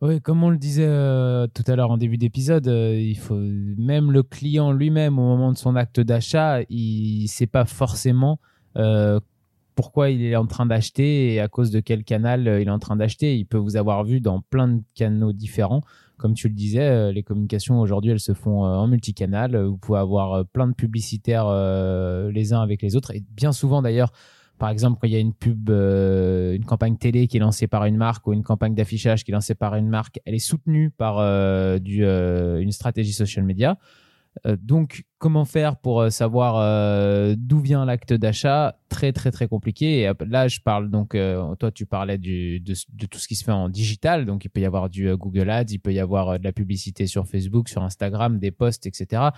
Oui, 0.00 0.20
comme 0.20 0.42
on 0.42 0.50
le 0.50 0.56
disait 0.56 0.86
euh, 0.88 1.46
tout 1.52 1.62
à 1.66 1.76
l'heure 1.76 1.90
en 1.90 1.98
début 1.98 2.18
d'épisode, 2.18 2.66
euh, 2.66 2.98
il 2.98 3.16
faut 3.18 3.38
même 3.38 4.10
le 4.10 4.22
client 4.22 4.72
lui-même 4.72 5.18
au 5.18 5.22
moment 5.22 5.52
de 5.52 5.58
son 5.58 5.76
acte 5.76 6.00
d'achat, 6.00 6.60
il 6.70 7.28
sait 7.28 7.46
pas 7.46 7.66
forcément 7.66 8.40
pourquoi 9.74 10.10
il 10.10 10.22
est 10.22 10.36
en 10.36 10.46
train 10.46 10.66
d'acheter 10.66 11.34
et 11.34 11.40
à 11.40 11.48
cause 11.48 11.70
de 11.70 11.80
quel 11.80 12.04
canal 12.04 12.46
euh, 12.46 12.60
il 12.60 12.68
est 12.68 12.70
en 12.72 12.78
train 12.78 12.96
d'acheter. 12.96 13.36
Il 13.36 13.46
peut 13.46 13.58
vous 13.58 13.76
avoir 13.76 14.04
vu 14.04 14.20
dans 14.20 14.40
plein 14.40 14.68
de 14.68 14.82
canaux 14.94 15.32
différents. 15.32 15.82
Comme 16.16 16.34
tu 16.34 16.48
le 16.48 16.54
disais, 16.54 16.82
euh, 16.82 17.12
les 17.12 17.22
communications 17.22 17.80
aujourd'hui, 17.80 18.10
elles 18.10 18.20
se 18.20 18.34
font 18.34 18.64
euh, 18.64 18.68
en 18.68 18.86
multicanal. 18.86 19.56
Vous 19.56 19.76
pouvez 19.76 19.98
avoir 19.98 20.44
plein 20.46 20.68
de 20.68 20.74
publicitaires 20.74 21.46
les 22.30 22.52
uns 22.52 22.60
avec 22.60 22.82
les 22.82 22.96
autres. 22.96 23.14
Et 23.14 23.22
bien 23.30 23.52
souvent 23.52 23.82
d'ailleurs, 23.82 24.12
par 24.58 24.68
exemple, 24.68 24.98
quand 25.00 25.08
il 25.08 25.12
y 25.12 25.16
a 25.16 25.20
une 25.20 25.34
pub, 25.34 25.70
une 25.70 26.64
campagne 26.64 26.96
télé 26.96 27.26
qui 27.26 27.38
est 27.38 27.40
lancée 27.40 27.66
par 27.66 27.84
une 27.84 27.96
marque 27.96 28.26
ou 28.28 28.32
une 28.32 28.44
campagne 28.44 28.74
d'affichage 28.74 29.24
qui 29.24 29.32
est 29.32 29.34
lancée 29.34 29.56
par 29.56 29.74
une 29.74 29.88
marque, 29.88 30.20
elle 30.24 30.34
est 30.34 30.38
soutenue 30.38 30.90
par 30.90 31.18
une 31.18 32.70
stratégie 32.70 33.12
social 33.12 33.44
media. 33.44 33.76
Euh, 34.46 34.56
donc, 34.60 35.04
comment 35.18 35.44
faire 35.44 35.76
pour 35.76 36.00
euh, 36.00 36.10
savoir 36.10 36.56
euh, 36.56 37.34
d'où 37.36 37.60
vient 37.60 37.84
l'acte 37.84 38.12
d'achat? 38.12 38.76
Très, 38.88 39.12
très, 39.12 39.30
très 39.30 39.46
compliqué. 39.46 40.10
Là, 40.26 40.48
je 40.48 40.60
parle 40.60 40.90
donc, 40.90 41.16
toi, 41.58 41.70
tu 41.70 41.86
parlais 41.86 42.18
de, 42.18 42.58
tout 43.06 43.18
ce 43.18 43.28
qui 43.28 43.34
se 43.34 43.44
fait 43.44 43.52
en 43.52 43.68
digital. 43.68 44.26
Donc, 44.26 44.44
il 44.44 44.48
peut 44.48 44.60
y 44.60 44.66
avoir 44.66 44.90
du 44.90 45.14
Google 45.16 45.48
Ads, 45.48 45.70
il 45.70 45.78
peut 45.78 45.92
y 45.92 46.00
avoir 46.00 46.38
de 46.38 46.44
la 46.44 46.52
publicité 46.52 47.06
sur 47.06 47.26
Facebook, 47.26 47.68
sur 47.68 47.82
Instagram, 47.82 48.38
des 48.38 48.50
posts, 48.50 48.86
etc. 48.86 49.30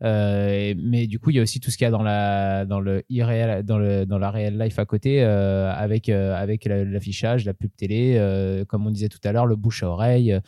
mais 0.00 1.06
du 1.08 1.18
coup, 1.18 1.30
il 1.30 1.36
y 1.36 1.38
a 1.40 1.42
aussi 1.42 1.58
tout 1.58 1.72
ce 1.72 1.76
qu'il 1.76 1.86
y 1.86 1.88
a 1.88 1.90
dans 1.90 2.04
la, 2.04 2.66
dans 2.66 2.78
le 2.78 3.02
irréel, 3.08 3.64
dans 3.64 3.78
la 4.18 4.30
réelle 4.30 4.58
life 4.58 4.78
à 4.78 4.84
côté, 4.84 5.22
avec, 5.22 6.08
avec 6.08 6.66
l'affichage, 6.66 7.44
la 7.44 7.54
pub 7.54 7.70
télé, 7.76 8.64
comme 8.68 8.86
on 8.86 8.90
disait 8.90 9.08
tout 9.08 9.20
à 9.24 9.32
l'heure, 9.32 9.46
le 9.46 9.56
bouche 9.56 9.82
à 9.82 9.88
oreille. 9.88 10.38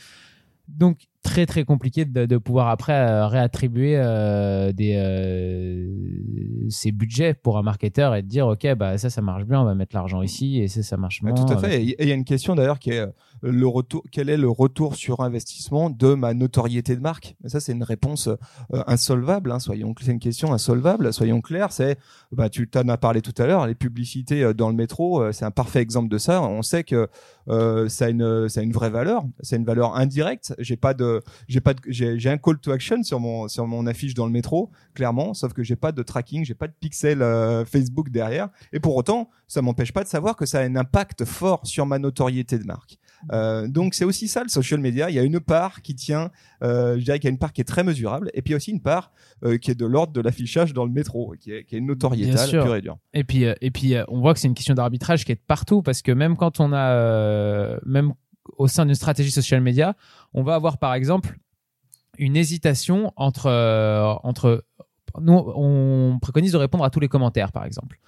donc, 0.68 1.08
très 1.22 1.46
très 1.46 1.64
compliqué 1.64 2.04
de, 2.04 2.26
de 2.26 2.36
pouvoir 2.36 2.68
après 2.68 2.92
euh, 2.92 3.26
réattribuer 3.26 3.96
euh, 3.96 4.72
des 4.72 4.94
euh, 4.96 5.86
ces 6.68 6.90
budgets 6.90 7.34
pour 7.34 7.58
un 7.58 7.62
marketeur 7.62 8.14
et 8.14 8.22
de 8.22 8.28
dire 8.28 8.46
ok 8.48 8.74
bah 8.74 8.98
ça 8.98 9.08
ça 9.08 9.22
marche 9.22 9.44
bien 9.44 9.60
on 9.60 9.64
va 9.64 9.74
mettre 9.74 9.94
l'argent 9.94 10.22
ici 10.22 10.60
et 10.60 10.68
ça 10.68 10.82
ça 10.82 10.96
marche 10.96 11.22
moins. 11.22 11.34
tout 11.34 11.50
à 11.52 11.56
fait. 11.56 11.82
Et 11.82 11.96
il 12.02 12.08
y 12.08 12.12
a 12.12 12.14
une 12.14 12.24
question 12.24 12.54
d'ailleurs 12.54 12.78
qui 12.78 12.90
est 12.90 13.06
le 13.40 13.66
retour 13.66 14.02
quel 14.10 14.28
est 14.28 14.36
le 14.36 14.48
retour 14.48 14.96
sur 14.96 15.20
investissement 15.20 15.90
de 15.90 16.14
ma 16.14 16.34
notoriété 16.34 16.96
de 16.96 17.00
marque? 17.00 17.36
Ça 17.46 17.60
c'est 17.60 17.72
une 17.72 17.84
réponse 17.84 18.28
insolvable 18.72 19.52
hein, 19.52 19.58
soyons 19.58 19.94
c'est 20.00 20.12
une 20.12 20.18
question 20.18 20.52
insolvable 20.52 21.12
soyons 21.12 21.40
clairs 21.40 21.72
c'est 21.72 21.98
bah 22.32 22.48
tu 22.48 22.68
t'en 22.68 22.88
as 22.88 22.96
parlé 22.96 23.22
tout 23.22 23.34
à 23.40 23.46
l'heure 23.46 23.66
les 23.66 23.74
publicités 23.74 24.52
dans 24.54 24.68
le 24.68 24.74
métro 24.74 25.30
c'est 25.32 25.44
un 25.44 25.50
parfait 25.50 25.80
exemple 25.80 26.08
de 26.08 26.18
ça. 26.18 26.42
On 26.42 26.62
sait 26.62 26.84
que 26.84 27.08
ça 27.88 28.06
a 28.06 28.08
une 28.08 28.48
ça 28.48 28.60
a 28.60 28.62
une 28.62 28.72
vraie 28.72 28.90
valeur 28.90 29.24
c'est 29.40 29.56
une 29.56 29.64
valeur 29.64 29.96
indirecte. 29.96 30.54
J'ai 30.58 30.76
pas 30.76 30.94
de 30.94 31.11
j'ai 31.48 31.60
pas 31.60 31.74
j'ai 31.86 32.28
un 32.28 32.38
call 32.38 32.58
to 32.58 32.72
action 32.72 33.02
sur 33.02 33.20
mon 33.20 33.48
sur 33.48 33.66
mon 33.66 33.86
affiche 33.86 34.14
dans 34.14 34.26
le 34.26 34.32
métro 34.32 34.70
clairement 34.94 35.34
sauf 35.34 35.52
que 35.52 35.62
j'ai 35.62 35.76
pas 35.76 35.92
de 35.92 36.02
tracking 36.02 36.44
j'ai 36.44 36.54
pas 36.54 36.68
de 36.68 36.74
pixel 36.78 37.22
euh, 37.22 37.64
Facebook 37.64 38.10
derrière. 38.10 38.48
Et 38.72 38.80
pour 38.80 38.96
autant 38.96 39.30
ça 39.48 39.62
m'empêche 39.62 39.92
pas 39.92 40.02
de 40.02 40.08
savoir 40.08 40.36
que 40.36 40.46
ça 40.46 40.60
a 40.60 40.62
un 40.62 40.76
impact 40.76 41.24
fort 41.24 41.66
sur 41.66 41.86
ma 41.86 41.98
notoriété 41.98 42.58
de 42.58 42.64
marque. 42.64 42.98
Euh, 43.32 43.68
donc 43.68 43.94
c'est 43.94 44.04
aussi 44.04 44.28
ça 44.28 44.42
le 44.42 44.48
social 44.48 44.80
media. 44.80 45.10
Il 45.10 45.16
y 45.16 45.18
a 45.18 45.22
une 45.22 45.40
part 45.40 45.82
qui 45.82 45.94
tient 45.94 46.30
euh, 46.62 46.98
je 46.98 47.04
dirais 47.04 47.18
qu'il 47.18 47.28
y 47.28 47.30
a 47.30 47.32
une 47.32 47.38
part 47.38 47.52
qui 47.52 47.60
est 47.60 47.64
très 47.64 47.84
mesurable 47.84 48.30
et 48.34 48.42
puis 48.42 48.54
aussi 48.54 48.70
une 48.70 48.80
part 48.80 49.12
euh, 49.44 49.58
qui 49.58 49.70
est 49.70 49.74
de 49.74 49.86
l'ordre 49.86 50.12
de 50.12 50.20
l'affichage 50.20 50.72
dans 50.72 50.84
le 50.84 50.92
métro 50.92 51.34
qui 51.38 51.52
est, 51.52 51.64
qui 51.64 51.76
est 51.76 51.78
une 51.78 51.86
notoriété 51.86 52.34
pure 52.50 52.76
et 52.76 52.80
dure. 52.80 52.98
Et 53.14 53.24
puis 53.24 53.44
et 53.44 53.70
puis 53.70 53.94
on 54.08 54.20
voit 54.20 54.34
que 54.34 54.40
c'est 54.40 54.48
une 54.48 54.54
question 54.54 54.74
d'arbitrage 54.74 55.24
qui 55.24 55.32
est 55.32 55.36
de 55.36 55.40
partout 55.46 55.82
parce 55.82 56.02
que 56.02 56.12
même 56.12 56.36
quand 56.36 56.60
on 56.60 56.72
a 56.72 57.78
même 57.84 58.14
au 58.56 58.68
sein 58.68 58.86
d'une 58.86 58.94
stratégie 58.94 59.30
social 59.30 59.60
media, 59.60 59.94
on 60.34 60.42
va 60.42 60.54
avoir 60.54 60.78
par 60.78 60.94
exemple 60.94 61.36
une 62.18 62.36
hésitation 62.36 63.12
entre, 63.16 63.46
euh, 63.46 64.14
nous, 65.20 65.34
on 65.34 66.18
préconise 66.20 66.52
de 66.52 66.58
répondre 66.58 66.84
à 66.84 66.90
tous 66.90 67.00
les 67.00 67.08
commentaires, 67.08 67.52
par 67.52 67.64
exemple. 67.64 67.98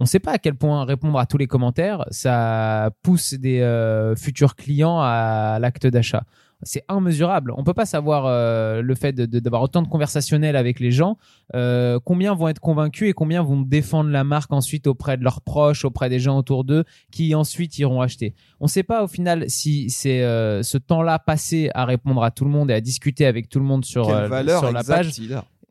On 0.00 0.04
ne 0.04 0.08
sait 0.08 0.18
pas 0.18 0.32
à 0.32 0.38
quel 0.38 0.56
point 0.56 0.84
répondre 0.84 1.18
à 1.18 1.26
tous 1.26 1.38
les 1.38 1.46
commentaires, 1.46 2.04
ça 2.10 2.90
pousse 3.02 3.34
des 3.34 3.60
euh, 3.60 4.16
futurs 4.16 4.56
clients 4.56 4.98
à 5.00 5.58
l'acte 5.60 5.86
d'achat 5.86 6.24
c'est 6.64 6.84
immesurable. 6.90 7.52
On 7.56 7.64
peut 7.64 7.74
pas 7.74 7.86
savoir 7.86 8.24
euh, 8.26 8.82
le 8.82 8.94
fait 8.94 9.12
d'avoir 9.14 9.62
autant 9.62 9.82
de 9.82 9.88
conversationnels 9.88 10.56
avec 10.56 10.80
les 10.80 10.90
gens, 10.90 11.16
euh, 11.54 11.98
combien 12.04 12.34
vont 12.34 12.48
être 12.48 12.60
convaincus 12.60 13.10
et 13.10 13.12
combien 13.12 13.42
vont 13.42 13.60
défendre 13.60 14.10
la 14.10 14.24
marque 14.24 14.52
ensuite 14.52 14.86
auprès 14.86 15.16
de 15.16 15.24
leurs 15.24 15.40
proches, 15.40 15.84
auprès 15.84 16.08
des 16.08 16.18
gens 16.18 16.38
autour 16.38 16.64
d'eux, 16.64 16.84
qui 17.12 17.34
ensuite 17.34 17.78
iront 17.78 18.00
acheter. 18.00 18.34
On 18.60 18.64
ne 18.64 18.70
sait 18.70 18.82
pas 18.82 19.02
au 19.04 19.08
final 19.08 19.44
si 19.48 19.90
c'est 19.90 20.22
euh, 20.22 20.62
ce 20.62 20.78
temps-là 20.78 21.18
passé 21.18 21.70
à 21.74 21.84
répondre 21.84 22.22
à 22.22 22.30
tout 22.30 22.44
le 22.44 22.50
monde 22.50 22.70
et 22.70 22.74
à 22.74 22.80
discuter 22.80 23.26
avec 23.26 23.48
tout 23.48 23.58
le 23.58 23.66
monde 23.66 23.84
sur, 23.84 24.06
sur 24.06 24.72
la 24.72 24.84
page 24.84 25.12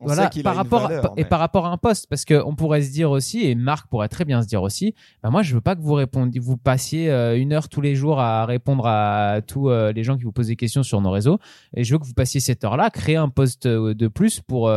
voilà, 0.04 0.30
par 0.42 0.54
rapport 0.54 0.90
et 1.16 1.24
par 1.24 1.40
rapport 1.40 1.66
à 1.66 1.70
un 1.70 1.76
poste, 1.76 2.06
parce 2.08 2.24
qu'on 2.24 2.54
pourrait 2.54 2.82
se 2.82 2.92
dire 2.92 3.10
aussi, 3.10 3.44
et 3.44 3.54
Marc 3.54 3.88
pourrait 3.88 4.08
très 4.08 4.24
bien 4.24 4.42
se 4.42 4.46
dire 4.46 4.62
aussi, 4.62 4.94
bah 5.22 5.30
moi 5.30 5.42
je 5.42 5.54
veux 5.54 5.60
pas 5.60 5.74
que 5.74 5.80
vous 5.80 5.94
répondiez, 5.94 6.40
vous 6.40 6.56
passiez 6.56 7.10
euh, 7.10 7.38
une 7.38 7.52
heure 7.52 7.68
tous 7.68 7.80
les 7.80 7.94
jours 7.94 8.20
à 8.20 8.46
répondre 8.46 8.86
à 8.86 9.40
tous 9.46 9.68
euh, 9.68 9.92
les 9.92 10.04
gens 10.04 10.16
qui 10.16 10.24
vous 10.24 10.32
posent 10.32 10.48
des 10.48 10.56
questions 10.56 10.82
sur 10.82 11.00
nos 11.00 11.10
réseaux, 11.10 11.38
et 11.76 11.84
je 11.84 11.92
veux 11.92 11.98
que 11.98 12.06
vous 12.06 12.14
passiez 12.14 12.40
cette 12.40 12.64
heure-là, 12.64 12.90
créer 12.90 13.16
un 13.16 13.28
poste 13.28 13.66
euh, 13.66 13.94
de 13.94 14.08
plus 14.08 14.40
pour 14.40 14.70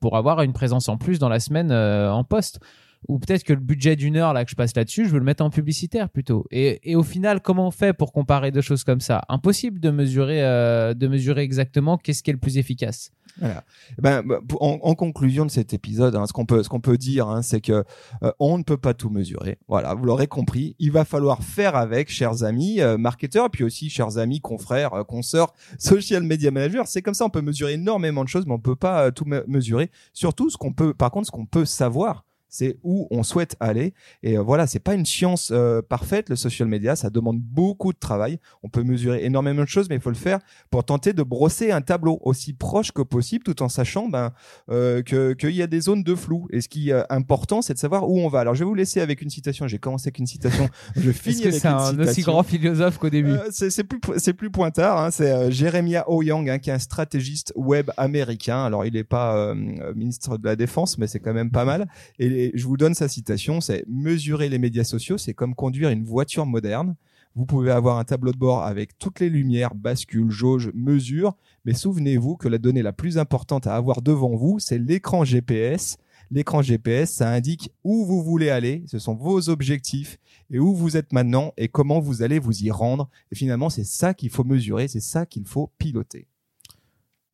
pour 0.00 0.16
avoir 0.16 0.42
une 0.42 0.52
présence 0.52 0.88
en 0.88 0.96
plus 0.96 1.18
dans 1.18 1.28
la 1.28 1.40
semaine 1.40 1.72
en 1.72 2.24
poste 2.24 2.60
ou 3.08 3.18
peut-être 3.18 3.44
que 3.44 3.52
le 3.52 3.60
budget 3.60 3.96
d'une 3.96 4.16
heure 4.16 4.32
là 4.32 4.44
que 4.44 4.50
je 4.50 4.56
passe 4.56 4.74
là-dessus, 4.76 5.06
je 5.06 5.10
veux 5.10 5.18
le 5.18 5.24
mettre 5.24 5.44
en 5.44 5.50
publicitaire 5.50 6.08
plutôt. 6.08 6.46
Et, 6.50 6.90
et, 6.90 6.96
au 6.96 7.02
final, 7.02 7.40
comment 7.40 7.68
on 7.68 7.70
fait 7.70 7.92
pour 7.92 8.12
comparer 8.12 8.50
deux 8.50 8.60
choses 8.60 8.84
comme 8.84 9.00
ça? 9.00 9.22
Impossible 9.28 9.80
de 9.80 9.90
mesurer, 9.90 10.40
de 10.40 11.08
mesurer 11.08 11.42
exactement 11.42 11.98
qu'est-ce 11.98 12.22
qui 12.22 12.30
est 12.30 12.34
le 12.34 12.38
plus 12.38 12.58
efficace. 12.58 13.10
Voilà. 13.38 13.64
Ben, 13.98 14.22
bah, 14.22 14.40
en, 14.60 14.78
en, 14.82 14.94
conclusion 14.94 15.44
de 15.44 15.50
cet 15.50 15.74
épisode, 15.74 16.16
hein, 16.16 16.26
ce 16.26 16.32
qu'on 16.32 16.46
peut, 16.46 16.62
ce 16.62 16.68
qu'on 16.68 16.80
peut 16.80 16.96
dire, 16.96 17.28
hein, 17.28 17.42
c'est 17.42 17.60
que 17.60 17.84
euh, 18.22 18.32
on 18.38 18.56
ne 18.58 18.62
peut 18.62 18.76
pas 18.76 18.94
tout 18.94 19.10
mesurer. 19.10 19.58
Voilà, 19.68 19.94
vous 19.94 20.04
l'aurez 20.04 20.26
compris. 20.26 20.74
Il 20.78 20.92
va 20.92 21.04
falloir 21.04 21.42
faire 21.42 21.76
avec, 21.76 22.10
chers 22.10 22.44
amis 22.44 22.80
euh, 22.80 22.96
marketeurs, 22.96 23.50
puis 23.50 23.64
aussi 23.64 23.90
chers 23.90 24.18
amis 24.18 24.40
confrères, 24.40 24.94
euh, 24.94 25.04
consoeurs, 25.04 25.52
social 25.78 26.22
media 26.22 26.50
managers. 26.50 26.82
C'est 26.86 27.02
comme 27.02 27.14
ça, 27.14 27.24
on 27.26 27.30
peut 27.30 27.42
mesurer 27.42 27.74
énormément 27.74 28.24
de 28.24 28.28
choses, 28.28 28.46
mais 28.46 28.54
on 28.54 28.58
peut 28.58 28.76
pas 28.76 29.10
tout 29.12 29.26
mesurer. 29.46 29.90
Surtout, 30.12 30.48
ce 30.48 30.56
qu'on 30.56 30.72
peut, 30.72 30.94
par 30.94 31.10
contre, 31.10 31.26
ce 31.26 31.32
qu'on 31.32 31.46
peut 31.46 31.64
savoir, 31.64 32.25
c'est 32.48 32.78
où 32.82 33.06
on 33.10 33.22
souhaite 33.22 33.56
aller. 33.60 33.94
Et 34.22 34.38
euh, 34.38 34.42
voilà, 34.42 34.66
c'est 34.66 34.80
pas 34.80 34.94
une 34.94 35.06
science 35.06 35.50
euh, 35.52 35.82
parfaite, 35.82 36.28
le 36.28 36.36
social 36.36 36.68
media, 36.68 36.96
ça 36.96 37.10
demande 37.10 37.40
beaucoup 37.40 37.92
de 37.92 37.98
travail. 37.98 38.38
On 38.62 38.68
peut 38.68 38.82
mesurer 38.82 39.24
énormément 39.24 39.62
de 39.62 39.68
choses, 39.68 39.88
mais 39.88 39.96
il 39.96 40.00
faut 40.00 40.10
le 40.10 40.16
faire 40.16 40.38
pour 40.70 40.84
tenter 40.84 41.12
de 41.12 41.22
brosser 41.22 41.70
un 41.70 41.80
tableau 41.80 42.18
aussi 42.22 42.52
proche 42.52 42.92
que 42.92 43.02
possible, 43.02 43.44
tout 43.44 43.62
en 43.62 43.68
sachant 43.68 44.08
ben, 44.08 44.32
euh, 44.70 45.02
qu'il 45.02 45.50
y 45.50 45.62
a 45.62 45.66
des 45.66 45.80
zones 45.80 46.02
de 46.02 46.14
flou. 46.14 46.46
Et 46.50 46.60
ce 46.60 46.68
qui 46.68 46.90
est 46.90 47.04
important, 47.10 47.62
c'est 47.62 47.74
de 47.74 47.78
savoir 47.78 48.08
où 48.08 48.18
on 48.20 48.28
va. 48.28 48.40
Alors, 48.40 48.54
je 48.54 48.60
vais 48.60 48.68
vous 48.68 48.74
laisser 48.74 49.00
avec 49.00 49.22
une 49.22 49.30
citation. 49.30 49.66
J'ai 49.66 49.78
commencé 49.78 50.08
avec 50.08 50.18
une 50.18 50.26
citation. 50.26 50.68
Je 50.96 51.10
finis 51.10 51.42
avec 51.42 51.54
c'est 51.54 51.68
un 51.68 51.98
aussi 51.98 52.22
grand 52.22 52.42
philosophe 52.42 52.98
qu'au 52.98 53.10
début 53.10 53.36
C'est 53.50 53.84
plus 53.84 54.00
c'est 54.18 54.34
plus 54.34 54.50
pointard. 54.50 55.00
Hein. 55.00 55.10
C'est 55.10 55.50
Jeremiah 55.50 56.04
Ouyang, 56.08 56.48
hein, 56.48 56.58
qui 56.58 56.70
est 56.70 56.72
un 56.72 56.78
stratégiste 56.78 57.52
web 57.56 57.90
américain. 57.96 58.64
Alors, 58.64 58.84
il 58.84 58.94
n'est 58.94 59.04
pas 59.04 59.54
ministre 59.94 60.38
de 60.38 60.46
la 60.46 60.56
Défense, 60.56 60.98
mais 60.98 61.06
c'est 61.06 61.20
quand 61.20 61.34
même 61.34 61.50
pas 61.50 61.64
mal. 61.64 61.86
Et 62.18 62.35
je 62.54 62.66
vous 62.66 62.76
donne 62.76 62.94
sa 62.94 63.08
citation, 63.08 63.60
c'est 63.60 63.84
mesurer 63.88 64.48
les 64.48 64.58
médias 64.58 64.84
sociaux, 64.84 65.18
c'est 65.18 65.34
comme 65.34 65.54
conduire 65.54 65.90
une 65.90 66.04
voiture 66.04 66.46
moderne. 66.46 66.96
Vous 67.34 67.44
pouvez 67.44 67.70
avoir 67.70 67.98
un 67.98 68.04
tableau 68.04 68.32
de 68.32 68.38
bord 68.38 68.64
avec 68.64 68.98
toutes 68.98 69.20
les 69.20 69.28
lumières, 69.28 69.74
bascules, 69.74 70.30
jauges, 70.30 70.70
mesures, 70.74 71.34
mais 71.66 71.74
souvenez-vous 71.74 72.36
que 72.36 72.48
la 72.48 72.56
donnée 72.58 72.82
la 72.82 72.94
plus 72.94 73.18
importante 73.18 73.66
à 73.66 73.76
avoir 73.76 74.00
devant 74.00 74.34
vous, 74.36 74.58
c'est 74.58 74.78
l'écran 74.78 75.24
GPS. 75.24 75.98
L'écran 76.30 76.62
GPS, 76.62 77.12
ça 77.12 77.30
indique 77.30 77.70
où 77.84 78.04
vous 78.06 78.22
voulez 78.22 78.50
aller, 78.50 78.84
ce 78.86 78.98
sont 78.98 79.14
vos 79.14 79.48
objectifs 79.48 80.18
et 80.50 80.58
où 80.58 80.74
vous 80.74 80.96
êtes 80.96 81.12
maintenant 81.12 81.52
et 81.56 81.68
comment 81.68 82.00
vous 82.00 82.22
allez 82.22 82.38
vous 82.38 82.64
y 82.64 82.70
rendre. 82.70 83.08
Et 83.30 83.34
finalement, 83.34 83.68
c'est 83.68 83.84
ça 83.84 84.14
qu'il 84.14 84.30
faut 84.30 84.44
mesurer, 84.44 84.88
c'est 84.88 85.00
ça 85.00 85.26
qu'il 85.26 85.44
faut 85.44 85.70
piloter. 85.78 86.26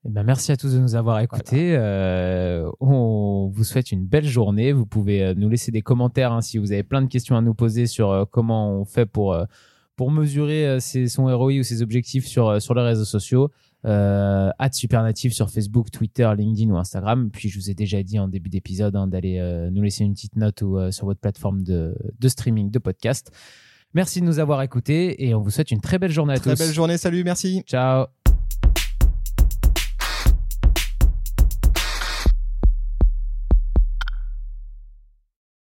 Eh 0.04 0.08
ben, 0.08 0.24
merci 0.24 0.50
à 0.50 0.56
tous 0.56 0.74
de 0.74 0.80
nous 0.80 0.96
avoir 0.96 1.20
écoutés. 1.20 1.76
Euh, 1.76 2.68
on 2.80 3.21
vous 3.48 3.64
souhaite 3.64 3.92
une 3.92 4.04
belle 4.04 4.26
journée. 4.26 4.72
Vous 4.72 4.86
pouvez 4.86 5.22
euh, 5.22 5.34
nous 5.36 5.48
laisser 5.48 5.70
des 5.70 5.82
commentaires 5.82 6.32
hein, 6.32 6.40
si 6.40 6.58
vous 6.58 6.72
avez 6.72 6.82
plein 6.82 7.02
de 7.02 7.08
questions 7.08 7.36
à 7.36 7.40
nous 7.40 7.54
poser 7.54 7.86
sur 7.86 8.10
euh, 8.10 8.24
comment 8.30 8.72
on 8.72 8.84
fait 8.84 9.06
pour, 9.06 9.36
pour 9.96 10.10
mesurer 10.10 10.78
ses, 10.80 11.08
son 11.08 11.24
ROI 11.26 11.58
ou 11.58 11.62
ses 11.62 11.82
objectifs 11.82 12.26
sur, 12.26 12.60
sur 12.60 12.74
les 12.74 12.82
réseaux 12.82 13.04
sociaux. 13.04 13.50
Euh, 13.84 14.50
Supernative 14.70 15.32
sur 15.32 15.50
Facebook, 15.50 15.90
Twitter, 15.90 16.30
LinkedIn 16.36 16.70
ou 16.70 16.76
Instagram. 16.76 17.30
Puis 17.30 17.48
je 17.48 17.58
vous 17.58 17.70
ai 17.70 17.74
déjà 17.74 18.02
dit 18.02 18.18
en 18.18 18.28
début 18.28 18.48
d'épisode 18.48 18.96
hein, 18.96 19.06
d'aller 19.06 19.40
nous 19.72 19.82
laisser 19.82 20.04
une 20.04 20.14
petite 20.14 20.36
note 20.36 20.62
ou, 20.62 20.78
sur 20.90 21.06
votre 21.06 21.20
plateforme 21.20 21.62
de, 21.62 21.94
de 22.18 22.28
streaming 22.28 22.70
de 22.70 22.78
podcast. 22.78 23.30
Merci 23.94 24.20
de 24.20 24.26
nous 24.26 24.38
avoir 24.38 24.62
écoutés 24.62 25.26
et 25.26 25.34
on 25.34 25.42
vous 25.42 25.50
souhaite 25.50 25.70
une 25.70 25.80
très 25.80 25.98
belle 25.98 26.12
journée 26.12 26.34
à 26.34 26.38
tous. 26.38 26.54
Très 26.54 26.66
belle 26.66 26.74
journée, 26.74 26.96
salut, 26.96 27.24
merci. 27.24 27.62
Ciao. 27.66 28.06